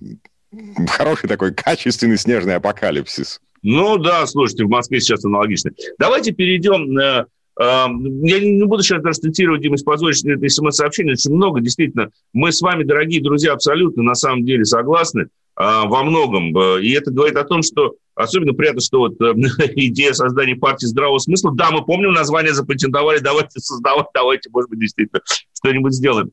[0.90, 3.40] хороший такой качественный снежный апокалипсис.
[3.64, 5.72] Ну да, слушайте, в Москве сейчас аналогично.
[6.00, 7.26] Давайте перейдем э,
[7.60, 12.10] э, я не буду сейчас даже цитировать, Дима, позволить это смс-сообщение, очень много, действительно.
[12.34, 16.58] Мы с вами, дорогие друзья, абсолютно на самом деле согласны э, во многом.
[16.80, 19.14] И это говорит о том, что особенно приятно, что вот
[19.76, 24.80] идея создания партии здравого смысла, да, мы помним, название запатентовали, давайте создавать, давайте, может быть,
[24.80, 25.22] действительно
[25.54, 26.32] что-нибудь сделаем.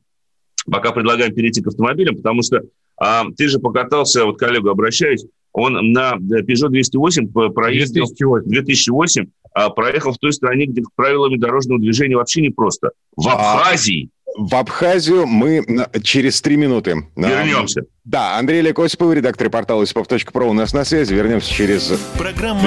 [0.65, 2.61] Пока предлагаем перейти к автомобилям, потому что
[2.97, 8.05] а, ты же покатался, вот коллегу обращаюсь, он на Peugeot 208 проездил...
[8.05, 8.49] 2008.
[8.49, 12.91] 2008 а проехал в той стране, где правилами дорожного движения вообще не просто.
[13.15, 14.09] В а, Абхазии.
[14.37, 15.65] В Абхазию мы
[16.03, 17.07] через три минуты.
[17.15, 17.81] Вернемся.
[18.05, 21.13] Да, Андрей Олег Осипов, редактор портала осипов.про у нас на связи.
[21.13, 21.91] Вернемся через...
[22.17, 22.61] Программа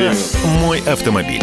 [0.61, 1.43] «Мой автомобиль».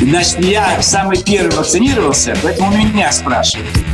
[0.00, 3.93] Значит, я самый первый вакцинировался, поэтому меня спрашивают.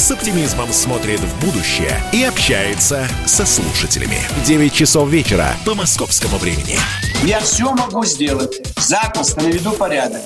[0.00, 4.18] с оптимизмом смотрит в будущее и общается со слушателями.
[4.46, 6.78] 9 часов вечера по московскому времени.
[7.22, 8.62] Я все могу сделать.
[8.78, 10.22] Запросто наведу порядок.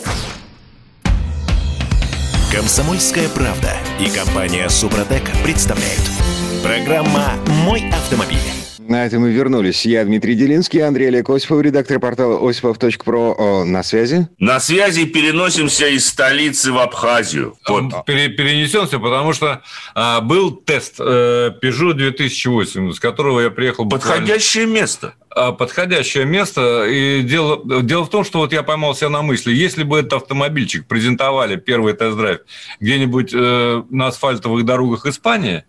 [2.52, 6.08] Комсомольская правда и компания Супротек представляют.
[6.62, 7.32] Программа
[7.64, 8.63] «Мой автомобиль».
[8.86, 9.86] На этом мы вернулись.
[9.86, 13.64] Я Дмитрий Делинский, Андрей Олег Осипов, редактор портала осипов.про.
[13.64, 14.28] На связи?
[14.38, 17.56] На связи переносимся из столицы в Абхазию.
[17.66, 18.04] Вот.
[18.04, 19.62] Пере, перенесемся, потому что
[19.94, 24.20] а, был тест э, Peugeot 2008, с которого я приехал буквально...
[24.20, 26.86] Подходящее место а, подходящее место.
[26.86, 30.14] И дело, дело в том, что вот я поймал себя на мысли, если бы этот
[30.14, 32.40] автомобильчик презентовали первый тест-драйв
[32.80, 35.64] где-нибудь э, на асфальтовых дорогах Испании,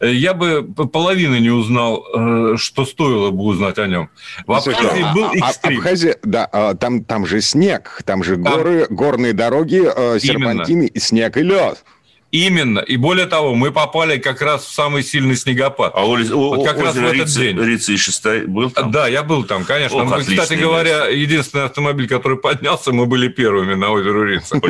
[0.00, 4.10] я бы половины не узнал, э, что стоило бы узнать о нем.
[4.46, 5.78] В Абхазии а, был а, экстрим.
[5.78, 8.44] Абхазия, да, а, там, там же снег, там же там...
[8.44, 11.84] горы, горные дороги, э, серпантины, и снег и лед.
[12.30, 12.80] Именно.
[12.80, 15.92] И более того, мы попали как раз в самый сильный снегопад.
[15.94, 17.58] А вот у, как раз в этот день.
[17.58, 18.90] И Шестой был там?
[18.90, 20.02] Да, я был там, конечно.
[20.02, 21.12] Ох, мы, кстати говоря, место.
[21.12, 24.60] единственный автомобиль, который поднялся, мы были первыми на озеро Рица.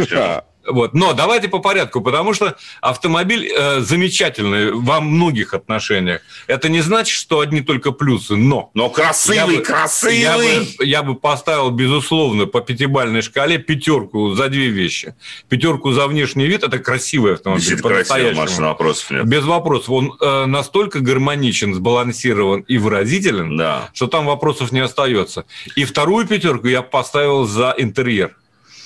[0.68, 0.94] Вот.
[0.94, 6.20] Но давайте по порядку, потому что автомобиль э, замечательный во многих отношениях.
[6.46, 8.70] Это не значит, что одни только плюсы, но...
[8.74, 10.20] Но красивый, я бы, красивый!
[10.20, 15.14] Я бы, я бы поставил, безусловно, по пятибалльной шкале пятерку за две вещи.
[15.48, 17.64] Пятерку за внешний вид– это красивый автомобиль.
[17.64, 19.24] Действительно красивый, машина, вопросов нет.
[19.26, 19.90] Без вопросов.
[19.90, 23.88] Он э, настолько гармоничен, сбалансирован и выразителен, да.
[23.94, 25.44] что там вопросов не остается.
[25.76, 28.37] И вторую пятерку я поставил за интерьер.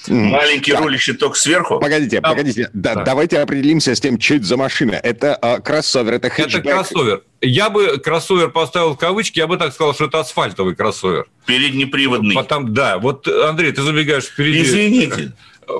[0.08, 0.80] Маленький так.
[0.80, 1.78] рулище только сверху.
[1.78, 2.70] Погодите, а, погодите.
[2.72, 3.04] Да, да.
[3.04, 4.92] Давайте определимся с тем, что это за машина.
[4.94, 6.64] Это а, кроссовер, это хэтчбэк.
[6.66, 7.22] Это кроссовер.
[7.40, 11.26] Я бы кроссовер поставил в кавычки, я бы так сказал, что это асфальтовый кроссовер.
[11.46, 12.34] Переднеприводный.
[12.34, 14.62] Потом, да, вот, Андрей, ты забегаешь впереди.
[14.62, 15.32] Извините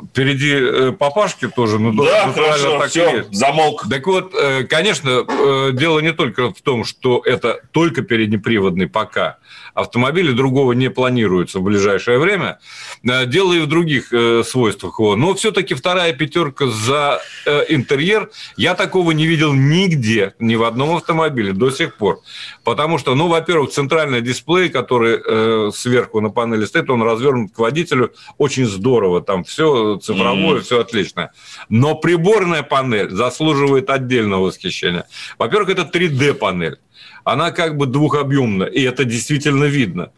[0.09, 3.35] впереди э, папашки тоже, ну, да, хорошо, так все, есть.
[3.35, 3.85] замолк.
[3.89, 9.39] Так вот, э, конечно, э, дело не только в том, что это только переднеприводный пока.
[9.75, 12.59] Автомобили другого не планируется в ближайшее время.
[13.03, 14.13] Дело и в других
[14.45, 15.17] свойствах его.
[15.17, 17.21] Но все-таки вторая пятерка за
[17.69, 18.31] интерьер.
[18.57, 22.21] Я такого не видел нигде, ни в одном автомобиле до сих пор.
[22.65, 28.13] Потому что, ну, во-первых, центральный дисплей, который сверху на панели стоит, он развернут к водителю
[28.39, 29.23] очень здорово.
[29.23, 31.31] Там все цифровое, все отлично.
[31.69, 35.07] Но приборная панель заслуживает отдельного восхищения.
[35.39, 36.77] Во-первых, это 3D-панель
[37.25, 40.11] она как бы двухобъемна, и это действительно видно.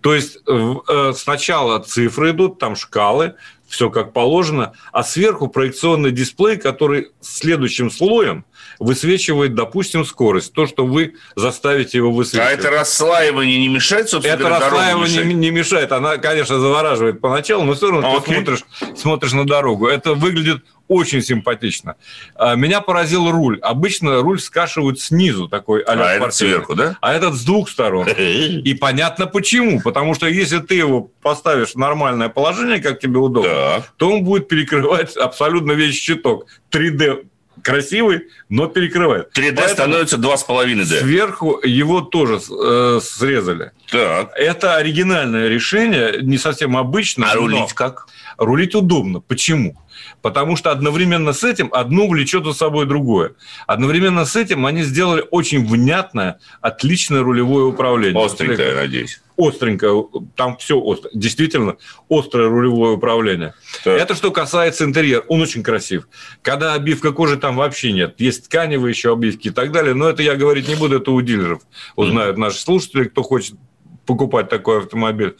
[0.00, 3.34] То есть э, сначала цифры идут, там шкалы,
[3.72, 8.44] все как положено, а сверху проекционный дисплей, который следующим слоем
[8.78, 12.48] высвечивает, допустим, скорость, то, что вы заставите его высвечивать.
[12.48, 15.90] А это расслаивание не мешает, собственно Это расслаивание не, не мешает.
[15.92, 19.86] Она, конечно, завораживает поначалу, но все равно а, ты смотришь, смотришь на дорогу.
[19.86, 21.96] Это выглядит очень симпатично.
[22.34, 23.58] А, меня поразил руль.
[23.60, 26.98] Обычно руль скашивают снизу, такой а, а этот сверху, да?
[27.00, 28.06] А этот с двух сторон.
[28.08, 29.80] И понятно почему.
[29.80, 33.61] Потому что если ты его поставишь в нормальное положение, как тебе удобно, да.
[33.96, 36.46] То он будет перекрывать абсолютно весь щиток.
[36.70, 37.26] 3D
[37.62, 39.28] красивый, но перекрывает.
[39.36, 41.00] 3D Поэтому становится 2,5D.
[41.00, 43.72] Сверху его тоже э, срезали.
[43.90, 44.32] Так.
[44.36, 47.30] Это оригинальное решение, не совсем обычное.
[47.30, 48.08] А рулить как?
[48.44, 49.20] Рулить удобно.
[49.20, 49.76] Почему?
[50.20, 53.32] Потому что одновременно с этим одно влечет за собой другое.
[53.66, 58.24] Одновременно с этим они сделали очень внятное, отличное рулевое управление.
[58.24, 59.20] Остренькое, я надеюсь.
[59.36, 61.10] Остренькое, там все остро.
[61.14, 61.76] Действительно,
[62.08, 63.54] острое рулевое управление.
[63.84, 64.00] Так.
[64.00, 65.22] Это что касается интерьера.
[65.28, 66.08] Он очень красив.
[66.42, 68.16] Когда обивка кожи там вообще нет.
[68.18, 69.94] Есть тканевые еще обивки и так далее.
[69.94, 71.62] Но это я говорить не буду, это у дилеров.
[71.96, 73.56] Узнают наши слушатели, кто хочет
[74.06, 75.36] покупать такой автомобиль.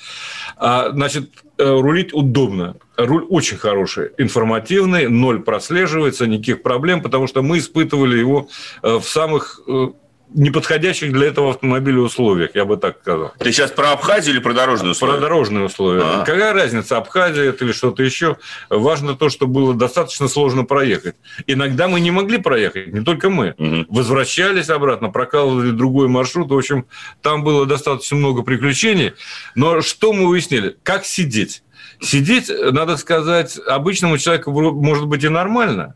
[0.57, 2.77] А, значит, э, рулить удобно.
[2.97, 8.49] Руль очень хороший, информативный, ноль прослеживается, никаких проблем, потому что мы испытывали его
[8.83, 9.89] э, в самых э,
[10.35, 13.33] неподходящих для этого автомобиля условиях, я бы так сказал.
[13.39, 15.13] Ты сейчас про Абхазию или про дорожные условия?
[15.15, 16.03] Про дорожные условия.
[16.03, 16.25] А-а-а.
[16.25, 18.37] Какая разница, Абхазия это или что-то еще?
[18.71, 21.17] Важно то, что было достаточно сложно проехать.
[21.47, 23.55] Иногда мы не могли проехать, не только мы.
[23.59, 23.87] Угу.
[23.89, 26.51] Возвращались обратно, прокалывали другой маршрут.
[26.51, 26.87] В общем,
[27.21, 29.13] там было достаточно много приключений.
[29.55, 30.77] Но что мы выяснили?
[30.83, 31.63] Как сидеть?
[32.01, 35.95] Сидеть, надо сказать, обычному человеку может быть и нормально,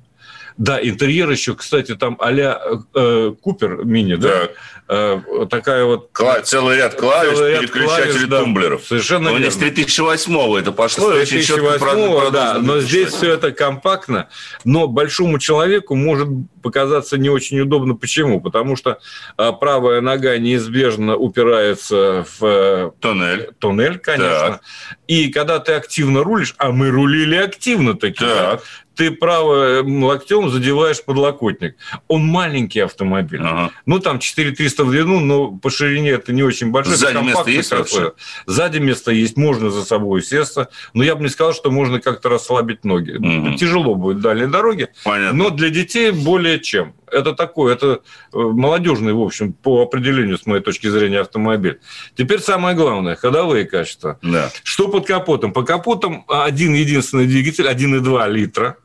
[0.59, 2.61] да, интерьер еще, кстати, там а-ля
[2.95, 4.49] э, Купер мини, да?
[4.89, 6.11] Э, такая вот...
[6.15, 8.85] Кла- целый ряд клавиш, целый ряд переключателей клавиш, да, тумблеров.
[8.85, 9.51] Совершенно но верно.
[9.51, 11.13] с 3008 это пошло.
[11.13, 14.29] 2008 да, но здесь все это компактно.
[14.65, 16.29] Но большому человеку может
[16.63, 17.95] показаться не очень удобно.
[17.95, 18.41] Почему?
[18.41, 18.99] Потому что
[19.37, 22.45] э, правая нога неизбежно упирается в...
[22.45, 23.51] Э, туннель.
[23.59, 24.53] Туннель, конечно.
[24.53, 24.61] Так.
[25.07, 28.63] И когда ты активно рулишь, а мы рулили активно такие, так
[28.97, 31.77] ты правым локтем задеваешь подлокотник.
[32.09, 33.41] Он маленький автомобиль.
[33.43, 33.71] Ага.
[33.85, 36.97] Ну, там 4300 в длину, но по ширине это не очень большое.
[36.97, 38.13] Сзади место есть вообще?
[38.47, 40.57] Сзади место есть, можно за собой сесть.
[40.95, 43.13] Но я бы не сказал, что можно как-то расслабить ноги.
[43.13, 43.57] Угу.
[43.57, 44.89] Тяжело будет дальние дороги.
[45.05, 45.37] Понятно.
[45.37, 46.95] Но для детей более чем.
[47.11, 48.01] Это такое, это
[48.33, 51.81] э, молодежный, в общем, по определению, с моей точки зрения, автомобиль.
[52.17, 54.19] Теперь самое главное, ходовые качества.
[54.23, 54.51] Да.
[54.65, 55.53] Что под капотом?
[55.53, 58.79] По капотам один единственный двигатель, 1,2 литра,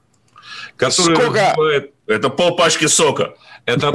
[0.82, 1.56] который Сколько?
[2.08, 3.36] Это полпачки сока.
[3.65, 3.91] Это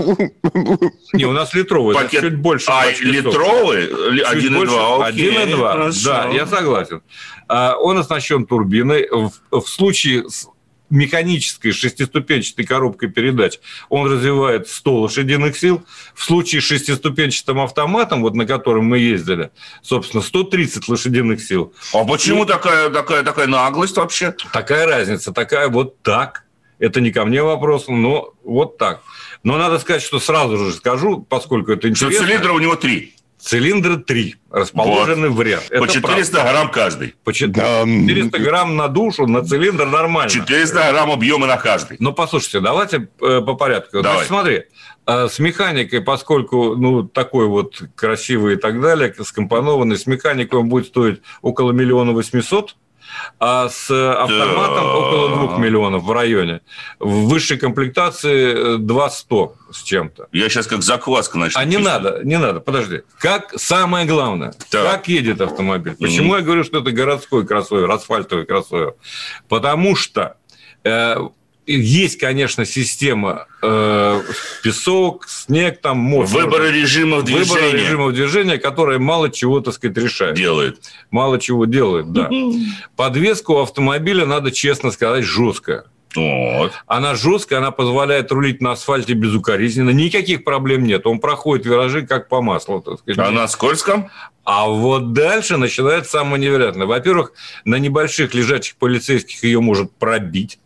[1.12, 2.22] не у нас литровый, Пакет...
[2.22, 2.66] чуть больше.
[2.68, 3.88] А литровый?
[3.88, 5.12] 1,2.
[5.12, 6.05] 1,2.
[6.05, 7.03] Да, я согласен.
[7.49, 9.09] А, он оснащен турбиной.
[9.51, 10.46] В случае с
[10.88, 15.85] механической шестиступенчатой коробкой передач он развивает 100 лошадиных сил.
[16.14, 19.51] В случае с шестиступенчатым автоматом, вот на котором мы ездили,
[19.83, 21.75] собственно, 130 лошадиных сил.
[21.92, 22.46] А почему И...
[22.46, 24.33] такая, такая, такая наглость вообще?
[24.53, 26.45] Такая разница, такая вот так.
[26.78, 29.02] Это не ко мне вопрос, но вот так.
[29.42, 32.18] Но надо сказать, что сразу же скажу, поскольку это интересно.
[32.18, 33.14] Что цилиндра у него три.
[33.38, 35.36] Цилиндры три, расположены вот.
[35.36, 35.64] в ряд.
[35.68, 36.50] Это По 400 правда.
[36.50, 37.14] грамм каждый.
[37.22, 40.30] По 400 грамм на душу, на цилиндр нормально.
[40.30, 41.96] 400 грамм объема на каждый.
[42.00, 44.02] Ну, послушайте, давайте э, по порядку.
[44.02, 44.26] Давай.
[44.26, 44.62] Значит, смотри,
[45.06, 50.68] э, с механикой, поскольку ну, такой вот красивый и так далее, скомпонованный, с механикой он
[50.68, 52.74] будет стоить около миллиона восьмисот
[53.38, 54.94] а с автоматом да.
[54.94, 56.61] около 2 миллионов в районе.
[56.98, 60.29] В высшей комплектации 2 100 с чем-то.
[60.33, 61.61] Я сейчас как закваска начну.
[61.61, 63.02] А не надо, не надо, подожди.
[63.18, 64.90] Как самое главное, так.
[64.90, 65.96] как едет автомобиль?
[65.98, 66.38] Почему mm-hmm.
[66.38, 68.94] я говорю, что это городской кроссовер, асфальтовый кроссовер?
[69.48, 70.37] Потому что
[70.85, 71.16] э,
[71.66, 74.22] есть, конечно, система э,
[74.62, 76.33] песок, снег, там мост.
[76.33, 77.44] Выборы режимов движения.
[77.44, 80.37] Выборы режимов движения, которая мало чего, так сказать, решает.
[80.37, 80.81] Делает.
[81.11, 82.31] Мало чего делает, да.
[82.96, 85.85] Подвеска у автомобиля, надо честно сказать, жесткая.
[86.14, 86.72] Вот.
[86.87, 89.90] Она жесткая, она позволяет рулить на асфальте безукоризненно.
[89.90, 91.07] Никаких проблем нет.
[91.07, 92.81] Он проходит виражи как по маслу.
[92.81, 93.18] Так сказать.
[93.18, 94.11] А на скользком?
[94.44, 96.87] А вот дальше начинается самое невероятное.
[96.87, 97.33] Во-первых,
[97.64, 100.59] на небольших лежачих полицейских ее может пробить.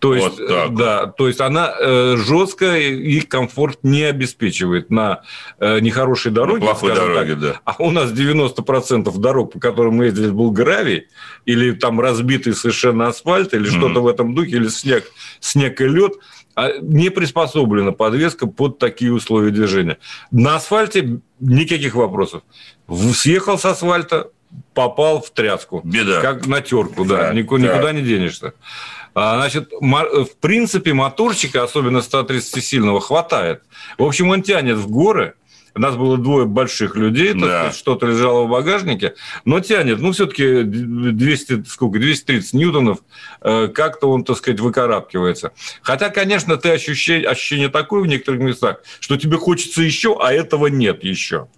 [0.00, 0.74] То есть, вот так.
[0.74, 5.22] да, то есть она э, жесткая и комфорт не обеспечивает на
[5.58, 6.60] э, нехорошей дороге.
[6.60, 7.40] На плохой дороге, так.
[7.40, 7.60] да.
[7.66, 11.08] А у нас 90% дорог, по которым мы ездили, был гравий,
[11.44, 13.78] или там разбитый совершенно асфальт, или mm-hmm.
[13.78, 15.04] что-то в этом духе, или снег,
[15.38, 16.14] снег и лед,
[16.54, 19.98] а не приспособлена подвеска под такие условия движения.
[20.30, 22.42] На асфальте никаких вопросов.
[22.88, 24.30] Съехал с асфальта,
[24.74, 25.80] попал в тряску.
[25.84, 26.20] Беда.
[26.20, 27.74] Как на терку, да, да никуда, да.
[27.74, 28.54] никуда не денешься.
[29.14, 33.62] А, значит, в принципе, моторчика, особенно 130-сильного, хватает.
[33.98, 35.34] В общем, он тянет в горы,
[35.74, 37.72] у нас было двое больших людей, да.
[37.72, 40.00] что-то лежало в багажнике, но тянет.
[40.00, 42.98] Ну, все-таки 200, сколько, 230 ньютонов,
[43.40, 45.52] э, как-то он, так сказать, выкарабкивается.
[45.82, 50.66] Хотя, конечно, ты ощущение, ощущение такое в некоторых местах, что тебе хочется еще, а этого
[50.66, 51.48] нет еще.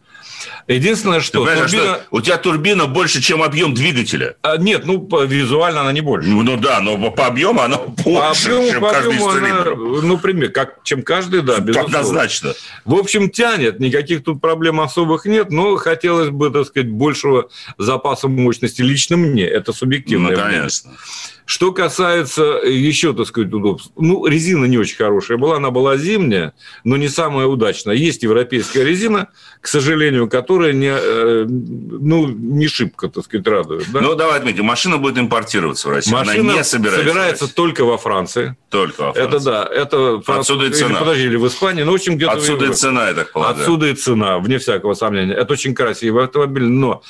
[0.69, 1.45] Единственное, что...
[1.45, 1.69] Турбина...
[1.69, 4.37] что у тебя турбина больше, чем объем двигателя.
[4.43, 6.29] А, нет, ну, визуально она не больше.
[6.29, 9.65] Ну, ну да, но по объему она больше, по объему, чем по каждый объему она,
[10.03, 11.99] Ну, пример, как, чем каждый, да, безусловно.
[11.99, 12.55] Однозначно.
[12.85, 18.29] В общем, тянет, никаких тут проблем особых нет, но хотелось бы, так сказать, большего запаса
[18.29, 19.45] мощности лично мне.
[19.45, 20.91] Это субъективное Ну, конечно.
[20.91, 21.42] Мнение.
[21.53, 23.93] Что касается еще, так сказать, удобств.
[23.99, 27.95] Ну, резина не очень хорошая была, она была зимняя, но не самая удачная.
[27.95, 29.29] Есть европейская резина,
[29.61, 33.85] к сожалению, которая не, э, ну, не шибко, так сказать, радует.
[33.93, 34.01] Да?
[34.01, 36.17] Ну, давай отметим, машина будет импортироваться в Россию.
[36.17, 38.57] Машина она не собирается, собирается только во Франции.
[38.71, 39.37] Только во Франции.
[39.37, 39.69] Это да.
[39.71, 40.41] Это Франц...
[40.41, 40.89] Отсюда и цена.
[40.89, 42.33] Или, подожди, или в Испании, ну, в общем, где-то...
[42.33, 43.61] Отсюда и цена, я так полагаю.
[43.61, 45.35] Отсюда и цена, вне всякого сомнения.
[45.35, 47.03] Это очень красивый автомобиль, но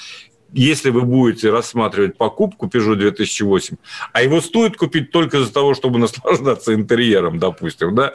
[0.52, 3.76] если вы будете рассматривать покупку Peugeot 2008,
[4.12, 8.14] а его стоит купить только из-за того, чтобы наслаждаться интерьером, допустим, да,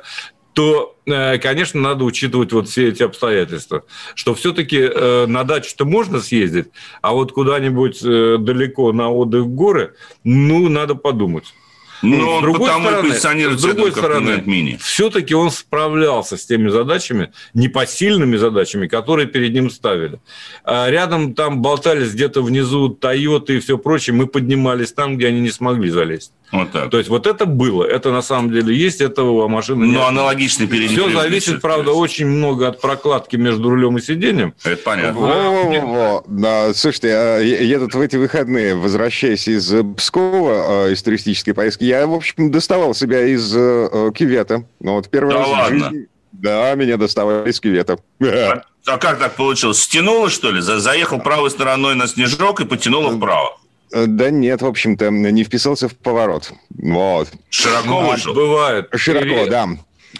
[0.53, 3.83] то, э, конечно, надо учитывать вот все эти обстоятельства,
[4.15, 6.69] что все-таки э, на дачу-то можно съездить,
[7.03, 11.53] а вот куда-нибудь э, далеко на отдых в горы, ну, надо подумать.
[12.01, 18.87] Но с другой стороны, с другой стороны все-таки он справлялся с теми задачами, непосильными задачами,
[18.87, 20.19] которые перед ним ставили.
[20.63, 25.39] А рядом там болтались где-то внизу Тойоты и все прочее, мы поднимались там, где они
[25.41, 26.31] не смогли залезть.
[26.51, 26.89] Вот так.
[26.89, 29.95] То есть вот это было, это на самом деле есть, этого машины нет.
[29.95, 34.53] Но аналогичный перед Все зависит, правда, очень много от прокладки между рулем и сиденьем.
[34.63, 35.19] Это понятно.
[35.19, 36.23] Во-во-во.
[36.27, 41.83] Да, слушайте, а я тут в эти выходные, возвращаясь из Пскова, а, из туристической поездки,
[41.83, 44.65] я, в общем, доставал себя из э, кювета.
[44.79, 45.65] Ну, вот первый да раз ладно.
[45.65, 46.07] в жизни.
[46.31, 47.97] Да, меня доставали из кювета.
[48.21, 49.81] А, а как так получилось?
[49.81, 50.61] Стянуло, что ли?
[50.61, 53.57] Заехал правой стороной на снежок и потянуло вправо?
[53.91, 56.51] Э, да нет, в общем-то, не вписался в поворот.
[56.69, 57.29] Вот.
[57.49, 58.33] Широко ну, вышел?
[58.33, 58.89] Бывает.
[58.95, 59.49] Широко, Привет.
[59.49, 59.69] да.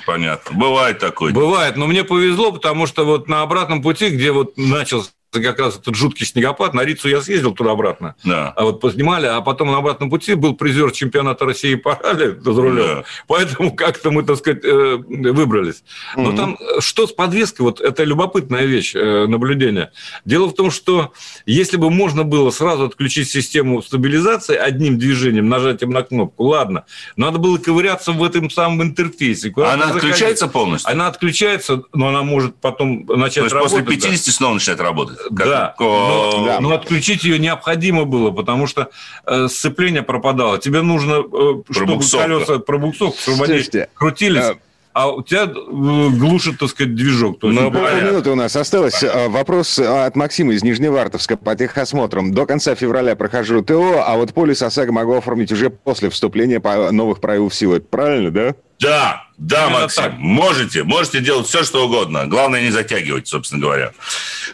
[0.05, 0.57] Понятно.
[0.57, 1.33] Бывает такое.
[1.33, 5.77] Бывает, но мне повезло, потому что вот на обратном пути, где вот начался как раз
[5.77, 6.73] этот жуткий снегопад.
[6.73, 8.15] На Рицу я съездил туда-обратно.
[8.23, 8.53] Да.
[8.55, 12.61] А вот поснимали, а потом на обратном пути был призер чемпионата России по ралли за
[12.61, 12.85] рулем.
[12.85, 13.03] Да.
[13.27, 15.83] Поэтому как-то мы, так сказать, э, выбрались.
[16.15, 16.37] Но угу.
[16.37, 19.91] там э, что с подвеской, вот это любопытная вещь, э, наблюдение.
[20.25, 21.13] Дело в том, что
[21.45, 26.85] если бы можно было сразу отключить систему стабилизации одним движением, нажатием на кнопку, ладно.
[27.15, 29.53] Надо было ковыряться в этом самом интерфейсе.
[29.55, 30.91] Она отключается полностью?
[30.91, 33.85] Она отключается, но она может потом начать То есть работать.
[33.85, 34.31] после 50 да.
[34.31, 35.17] снова начинает работать?
[35.29, 36.59] Да, но, да.
[36.59, 38.89] но отключить ее необходимо было, потому что
[39.25, 40.57] э, сцепление пропадало.
[40.57, 43.63] Тебе нужно, э, чтобы колеса пробуксовка, они
[43.93, 44.43] крутились.
[44.43, 44.55] А
[44.97, 47.39] а у тебя э, глушит, так сказать, движок.
[47.39, 48.99] То ну, полминуты у нас осталось.
[48.99, 49.29] Понятно.
[49.29, 52.33] Вопрос от Максима из Нижневартовска по техосмотрам.
[52.33, 56.59] До конца февраля прохожу ТО, а вот полис ОСАГО могу оформить уже после вступления
[56.91, 57.75] новых правил в силу.
[57.75, 58.55] Это правильно, да?
[58.79, 60.17] Да, да, Максим, так.
[60.17, 62.25] можете, можете делать все, что угодно.
[62.25, 63.91] Главное, не затягивать, собственно говоря.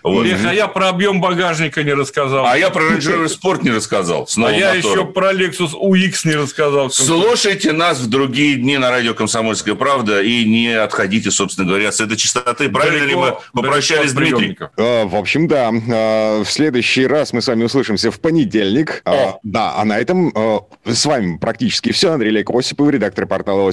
[0.03, 0.25] Вот.
[0.25, 2.45] Эх, а я про объем багажника не рассказал.
[2.45, 4.27] А я про Range Rover Sport не рассказал.
[4.35, 6.89] а я еще про Lexus UX не рассказал.
[6.89, 12.01] Слушайте нас в другие дни на радио «Комсомольская правда» и не отходите, собственно говоря, с
[12.01, 12.67] этой частоты.
[12.67, 14.57] Правильно далеко, ли мы попрощались, Дмитрий?
[14.77, 15.71] А, в общем, да.
[15.71, 19.01] А, в следующий раз мы с вами услышимся в понедельник.
[19.05, 22.11] А, да, а на этом а, с вами практически все.
[22.11, 23.69] Андрей Лейк Осипов, редактор портала у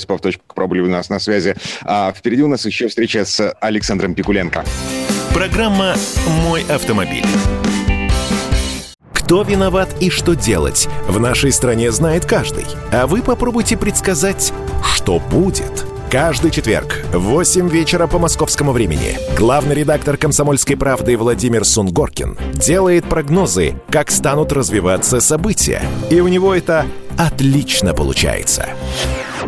[1.01, 1.57] нас на связи.
[1.83, 4.65] А впереди у нас еще встреча с Александром Пикуленко.
[5.33, 5.95] Программа
[6.45, 7.25] «Мой автомобиль».
[9.13, 12.67] Кто виноват и что делать, в нашей стране знает каждый.
[12.93, 14.53] А вы попробуйте предсказать,
[14.85, 15.87] что будет.
[16.11, 23.05] Каждый четверг в 8 вечера по московскому времени главный редактор «Комсомольской правды» Владимир Сунгоркин делает
[23.05, 25.83] прогнозы, как станут развиваться события.
[26.11, 26.87] И у него это
[27.17, 28.71] отлично получается.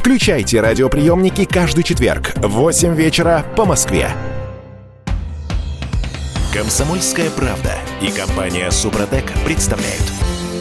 [0.00, 4.10] Включайте радиоприемники каждый четверг в 8 вечера по Москве.
[6.54, 10.02] Комсомольская правда и компания Супротек представляют.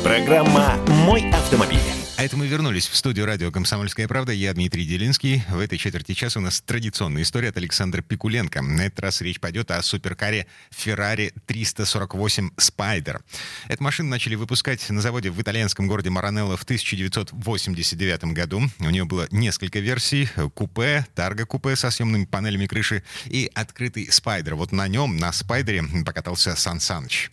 [0.04, 0.74] Программа
[1.06, 1.99] «Мой автомобиль».
[2.20, 4.34] А это мы вернулись в студию радио «Комсомольская правда».
[4.34, 5.42] Я Дмитрий Делинский.
[5.48, 8.62] В этой четверти часа у нас традиционная история от Александра Пикуленко.
[8.62, 13.22] На этот раз речь пойдет о суперкаре Ferrari 348 Spider.
[13.70, 18.64] Эту машину начали выпускать на заводе в итальянском городе Маранелло в 1989 году.
[18.80, 20.28] У нее было несколько версий.
[20.56, 24.56] Купе, тарго-купе со съемными панелями крыши и открытый Spider.
[24.56, 27.30] Вот на нем, на Спайдере, покатался Сан Саныч.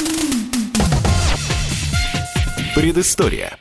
[2.76, 3.58] Предыстория.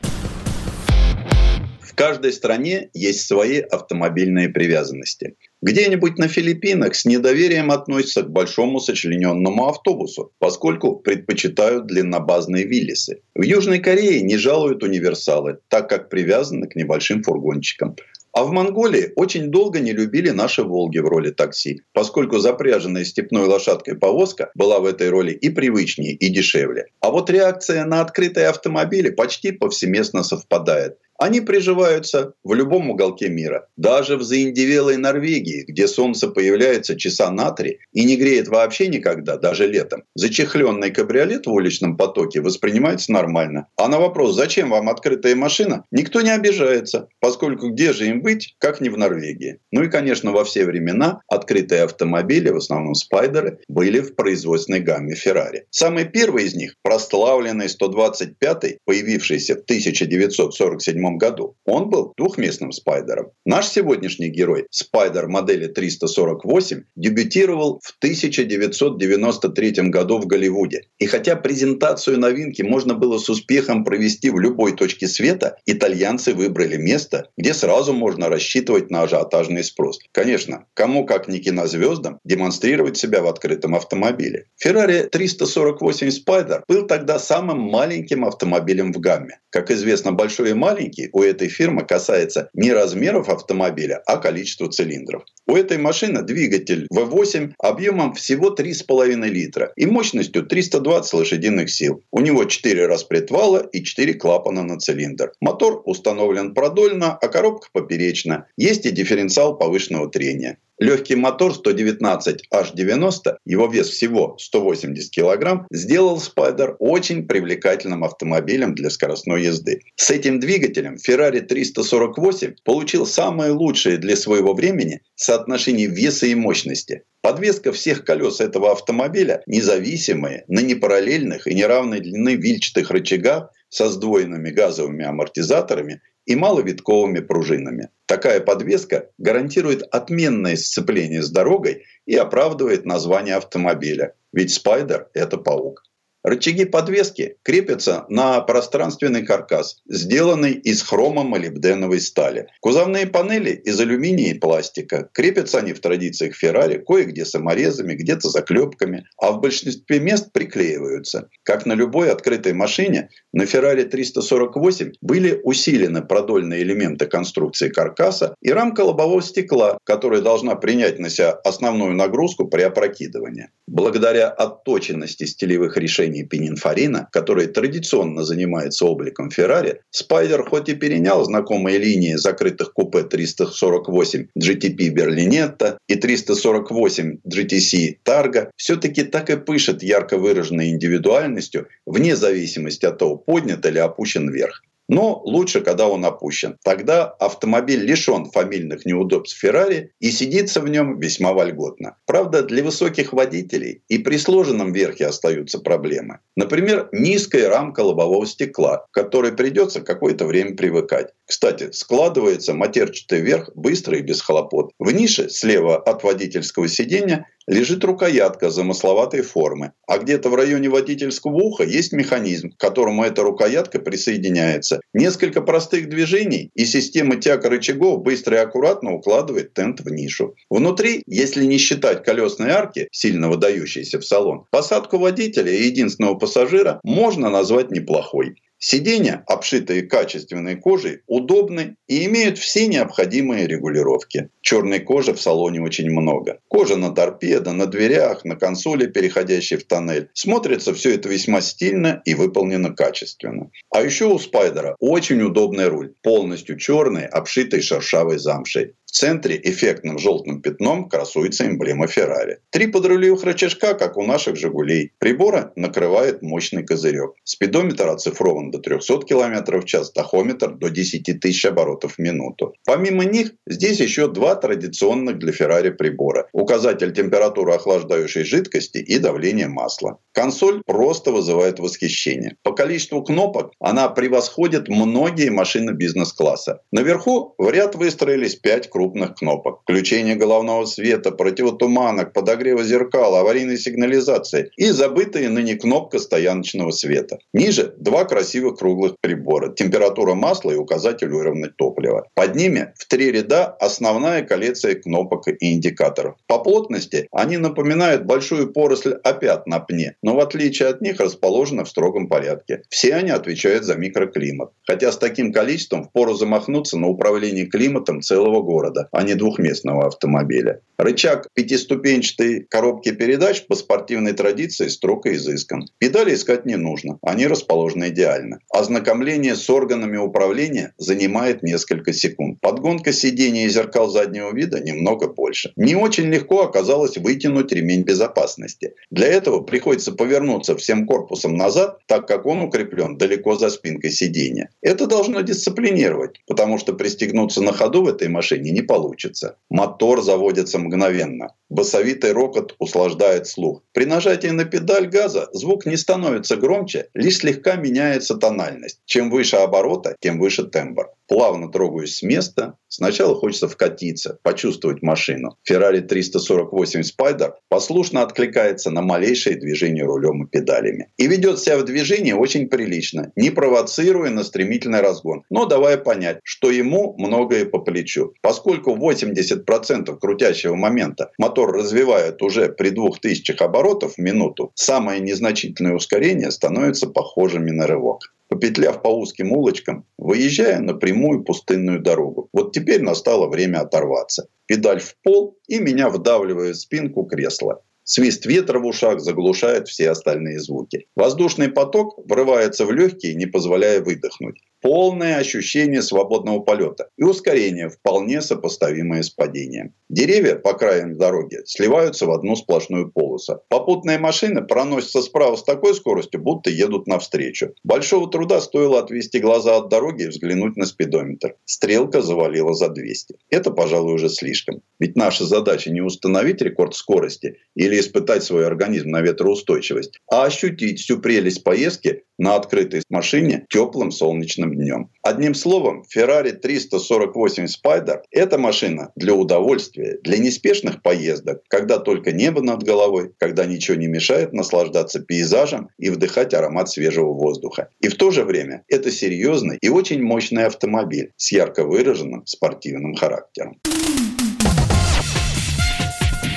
[1.95, 5.35] Каждой стране есть свои автомобильные привязанности.
[5.61, 13.21] Где-нибудь на Филиппинах с недоверием относятся к большому сочлененному автобусу, поскольку предпочитают длиннобазные Виллисы.
[13.33, 17.95] В Южной Корее не жалуют универсалы, так как привязаны к небольшим фургончикам.
[18.33, 23.47] А в Монголии очень долго не любили наши «Волги» в роли такси, поскольку запряженная степной
[23.47, 26.87] лошадкой повозка была в этой роли и привычнее, и дешевле.
[26.99, 30.97] А вот реакция на открытые автомобили почти повсеместно совпадает.
[31.17, 33.67] Они приживаются в любом уголке мира.
[33.77, 39.37] Даже в заиндевелой Норвегии, где солнце появляется часа на три и не греет вообще никогда,
[39.37, 40.03] даже летом.
[40.15, 43.67] Зачехленный кабриолет в уличном потоке воспринимается нормально.
[43.77, 48.55] А на вопрос, зачем вам открытая машина, никто не обижается, поскольку где же им быть,
[48.59, 49.59] как не в Норвегии.
[49.71, 55.15] Ну и, конечно, во все времена открытые автомобили, в основном спайдеры, были в производственной гамме
[55.15, 55.61] Ferrari.
[55.69, 61.55] Самый первый из них, прославленный 125 появившийся в 1947 1997 году.
[61.65, 63.31] Он был двухместным спайдером.
[63.45, 70.81] Наш сегодняшний герой, спайдер модели 348, дебютировал в 1993 году в Голливуде.
[70.99, 76.77] И хотя презентацию новинки можно было с успехом провести в любой точке света, итальянцы выбрали
[76.77, 79.99] место, где сразу можно рассчитывать на ажиотажный спрос.
[80.11, 84.45] Конечно, кому как не кинозвездам демонстрировать себя в открытом автомобиле.
[84.63, 89.39] Ferrari 348 Spider был тогда самым маленьким автомобилем в гамме.
[89.49, 95.23] Как известно, большой и маленький у этой фирмы касается не размеров автомобиля, а количества цилиндров.
[95.47, 102.03] У этой машины двигатель V8 объемом всего 3,5 литра и мощностью 320 лошадиных сил.
[102.11, 105.31] У него 4 распредвала и 4 клапана на цилиндр.
[105.39, 108.47] Мотор установлен продольно, а коробка поперечна.
[108.57, 110.57] Есть и дифференциал повышенного трения.
[110.77, 119.43] Легкий мотор 119H90, его вес всего 180 кг, сделал Spider очень привлекательным автомобилем для скоростной
[119.43, 119.79] езды.
[119.95, 127.03] С этим двигателем Ferrari 348 получил самое лучшее для своего времени соотношение веса и мощности.
[127.21, 134.51] Подвеска всех колес этого автомобиля независимые, на непараллельных и неравной длины вильчатых рычагах со сдвоенными
[134.51, 137.89] газовыми амортизаторами и маловитковыми пружинами.
[138.05, 144.13] Такая подвеска гарантирует отменное сцепление с дорогой и оправдывает название автомобиля.
[144.31, 145.83] Ведь спайдер– это паук.
[146.25, 152.47] Рычаги подвески крепятся на пространственный каркас, сделанный из хромомолибденовой стали.
[152.61, 155.07] Кузовные панели из алюминия и пластика.
[155.13, 161.29] Крепятся они в традициях Феррари кое-где саморезами, где-то заклепками, а в большинстве мест приклеиваются.
[161.43, 168.49] Как на любой открытой машине, на Феррари 348 были усилены продольные элементы конструкции каркаса и
[168.51, 173.49] рамка лобового стекла, которая должна принять на себя основную нагрузку при опрокидывании.
[173.67, 181.23] Благодаря отточенности стилевых решений компании Пининфорина, которая традиционно занимается обликом Феррари, Спайдер хоть и перенял
[181.23, 189.83] знакомые линии закрытых купе 348 GTP Берлинетта и 348 GTC Targa, все-таки так и пышет
[189.83, 194.61] ярко выраженной индивидуальностью вне зависимости от того, поднят или опущен вверх.
[194.87, 196.57] Но лучше, когда он опущен.
[196.63, 201.97] Тогда автомобиль лишен фамильных неудобств Феррари и сидится в нем весьма вольготно.
[202.05, 206.19] Правда, для высоких водителей и при сложенном верхе остаются проблемы.
[206.35, 211.13] Например, низкая рамка лобового стекла, к которой придется какое-то время привыкать.
[211.25, 214.71] Кстати, складывается матерчатый верх быстро и без хлопот.
[214.77, 221.35] В нише слева от водительского сиденья лежит рукоятка замысловатой формы, а где-то в районе водительского
[221.35, 224.81] уха есть механизм, к которому эта рукоятка присоединяется.
[224.93, 230.35] Несколько простых движений, и система тяга рычагов быстро и аккуратно укладывает тент в нишу.
[230.49, 236.79] Внутри, если не считать колесной арки, сильно выдающейся в салон, посадку водителя и единственного пассажира
[236.83, 238.35] можно назвать неплохой.
[238.67, 244.29] Сиденья, обшитые качественной кожей, удобны и имеют все необходимые регулировки.
[244.41, 246.39] Черной кожи в салоне очень много.
[246.47, 250.09] Кожа на торпедо, на дверях, на консоли, переходящей в тоннель.
[250.13, 253.51] Смотрится все это весьма стильно и выполнено качественно.
[253.69, 255.93] А еще у Спайдера очень удобный руль.
[256.01, 262.39] Полностью черный, обшитый шершавой замшей центре эффектным желтым пятном красуется эмблема Феррари.
[262.49, 264.93] Три подрулевых рычажка, как у наших «Жигулей».
[264.99, 267.11] Прибора накрывает мощный козырек.
[267.25, 272.53] Спидометр оцифрован до 300 км в час, тахометр до 10 тысяч оборотов в минуту.
[272.65, 276.29] Помимо них, здесь еще два традиционных для Феррари прибора.
[276.31, 279.97] Указатель температуры охлаждающей жидкости и давление масла.
[280.13, 282.37] Консоль просто вызывает восхищение.
[282.43, 286.61] По количеству кнопок она превосходит многие машины бизнес-класса.
[286.71, 289.61] Наверху в ряд выстроились 5 кругов крупных кнопок.
[289.63, 297.17] Включение головного света, противотуманок, подогрева зеркала, аварийной сигнализации и забытая ныне кнопка стояночного света.
[297.33, 299.53] Ниже два красивых круглых прибора.
[299.53, 302.07] Температура масла и указатель уровня топлива.
[302.13, 306.15] Под ними в три ряда основная коллекция кнопок и индикаторов.
[306.27, 311.63] По плотности они напоминают большую поросль опят на пне, но в отличие от них расположены
[311.63, 312.61] в строгом порядке.
[312.69, 314.51] Все они отвечают за микроклимат.
[314.67, 319.87] Хотя с таким количеством впору замахнуться на управление климатом целого города города, а не двухместного
[319.87, 320.61] автомобиля.
[320.77, 325.67] Рычаг пятиступенчатой коробки передач по спортивной традиции строго изыскан.
[325.77, 328.39] Педали искать не нужно, они расположены идеально.
[328.49, 332.39] Ознакомление с органами управления занимает несколько секунд.
[332.41, 335.53] Подгонка сидений и зеркал заднего вида немного больше.
[335.55, 338.73] Не очень легко оказалось вытянуть ремень безопасности.
[338.91, 344.49] Для этого приходится повернуться всем корпусом назад, так как он укреплен далеко за спинкой сидения.
[344.61, 349.37] Это должно дисциплинировать, потому что пристегнуться на ходу в этой машине не получится.
[349.49, 351.33] Мотор заводится мгновенно.
[351.49, 353.61] Басовитый рокот услаждает слух.
[353.71, 358.79] При нажатии на педаль газа звук не становится громче, лишь слегка меняется тональность.
[358.85, 360.89] Чем выше оборота, тем выше тембр.
[361.07, 362.57] Плавно трогаюсь с места.
[362.67, 365.37] Сначала хочется вкатиться, почувствовать машину.
[365.49, 370.89] Ferrari 348 Spider послушно откликается на малейшие движения рулем и педалями.
[370.97, 376.19] И ведет себя в движении очень прилично, не провоцируя на стремительный разгон, но давая понять,
[376.23, 378.13] что ему многое по плечу.
[378.21, 386.31] Поскольку 80% крутящего момента мотор развивает уже при 2000 оборотов в минуту, самое незначительное ускорение
[386.31, 392.29] становится похожими на рывок попетляв по узким улочкам, выезжая на прямую пустынную дорогу.
[392.31, 394.27] Вот теперь настало время оторваться.
[394.45, 397.61] Педаль в пол, и меня вдавливает в спинку кресла.
[397.83, 400.87] Свист ветра в ушах заглушает все остальные звуки.
[400.95, 408.19] Воздушный поток врывается в легкие, не позволяя выдохнуть полное ощущение свободного полета и ускорение, вполне
[408.19, 409.75] сопоставимое с падением.
[409.89, 413.41] Деревья по краям дороги сливаются в одну сплошную полосу.
[413.49, 417.53] Попутные машины проносятся справа с такой скоростью, будто едут навстречу.
[417.63, 421.35] Большого труда стоило отвести глаза от дороги и взглянуть на спидометр.
[421.45, 423.17] Стрелка завалила за 200.
[423.29, 424.63] Это, пожалуй, уже слишком.
[424.79, 430.79] Ведь наша задача не установить рекорд скорости или испытать свой организм на ветроустойчивость, а ощутить
[430.79, 434.89] всю прелесть поездки на открытой машине теплым солнечным днем.
[435.01, 442.41] Одним словом, Ferrari 348 Spider– это машина для удовольствия, для неспешных поездок, когда только небо
[442.41, 447.69] над головой, когда ничего не мешает наслаждаться пейзажем и вдыхать аромат свежего воздуха.
[447.79, 452.95] И в то же время это серьезный и очень мощный автомобиль с ярко выраженным спортивным
[452.95, 453.59] характером.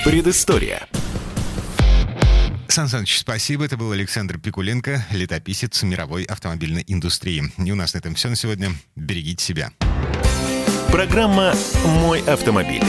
[0.03, 0.87] Предыстория.
[2.69, 3.65] Сан Саныч, спасибо.
[3.65, 7.51] Это был Александр Пикуленко, летописец мировой автомобильной индустрии.
[7.57, 8.71] И у нас на этом все на сегодня.
[8.95, 9.71] Берегите себя.
[10.91, 11.53] Программа
[11.85, 12.83] «Мой автомобиль».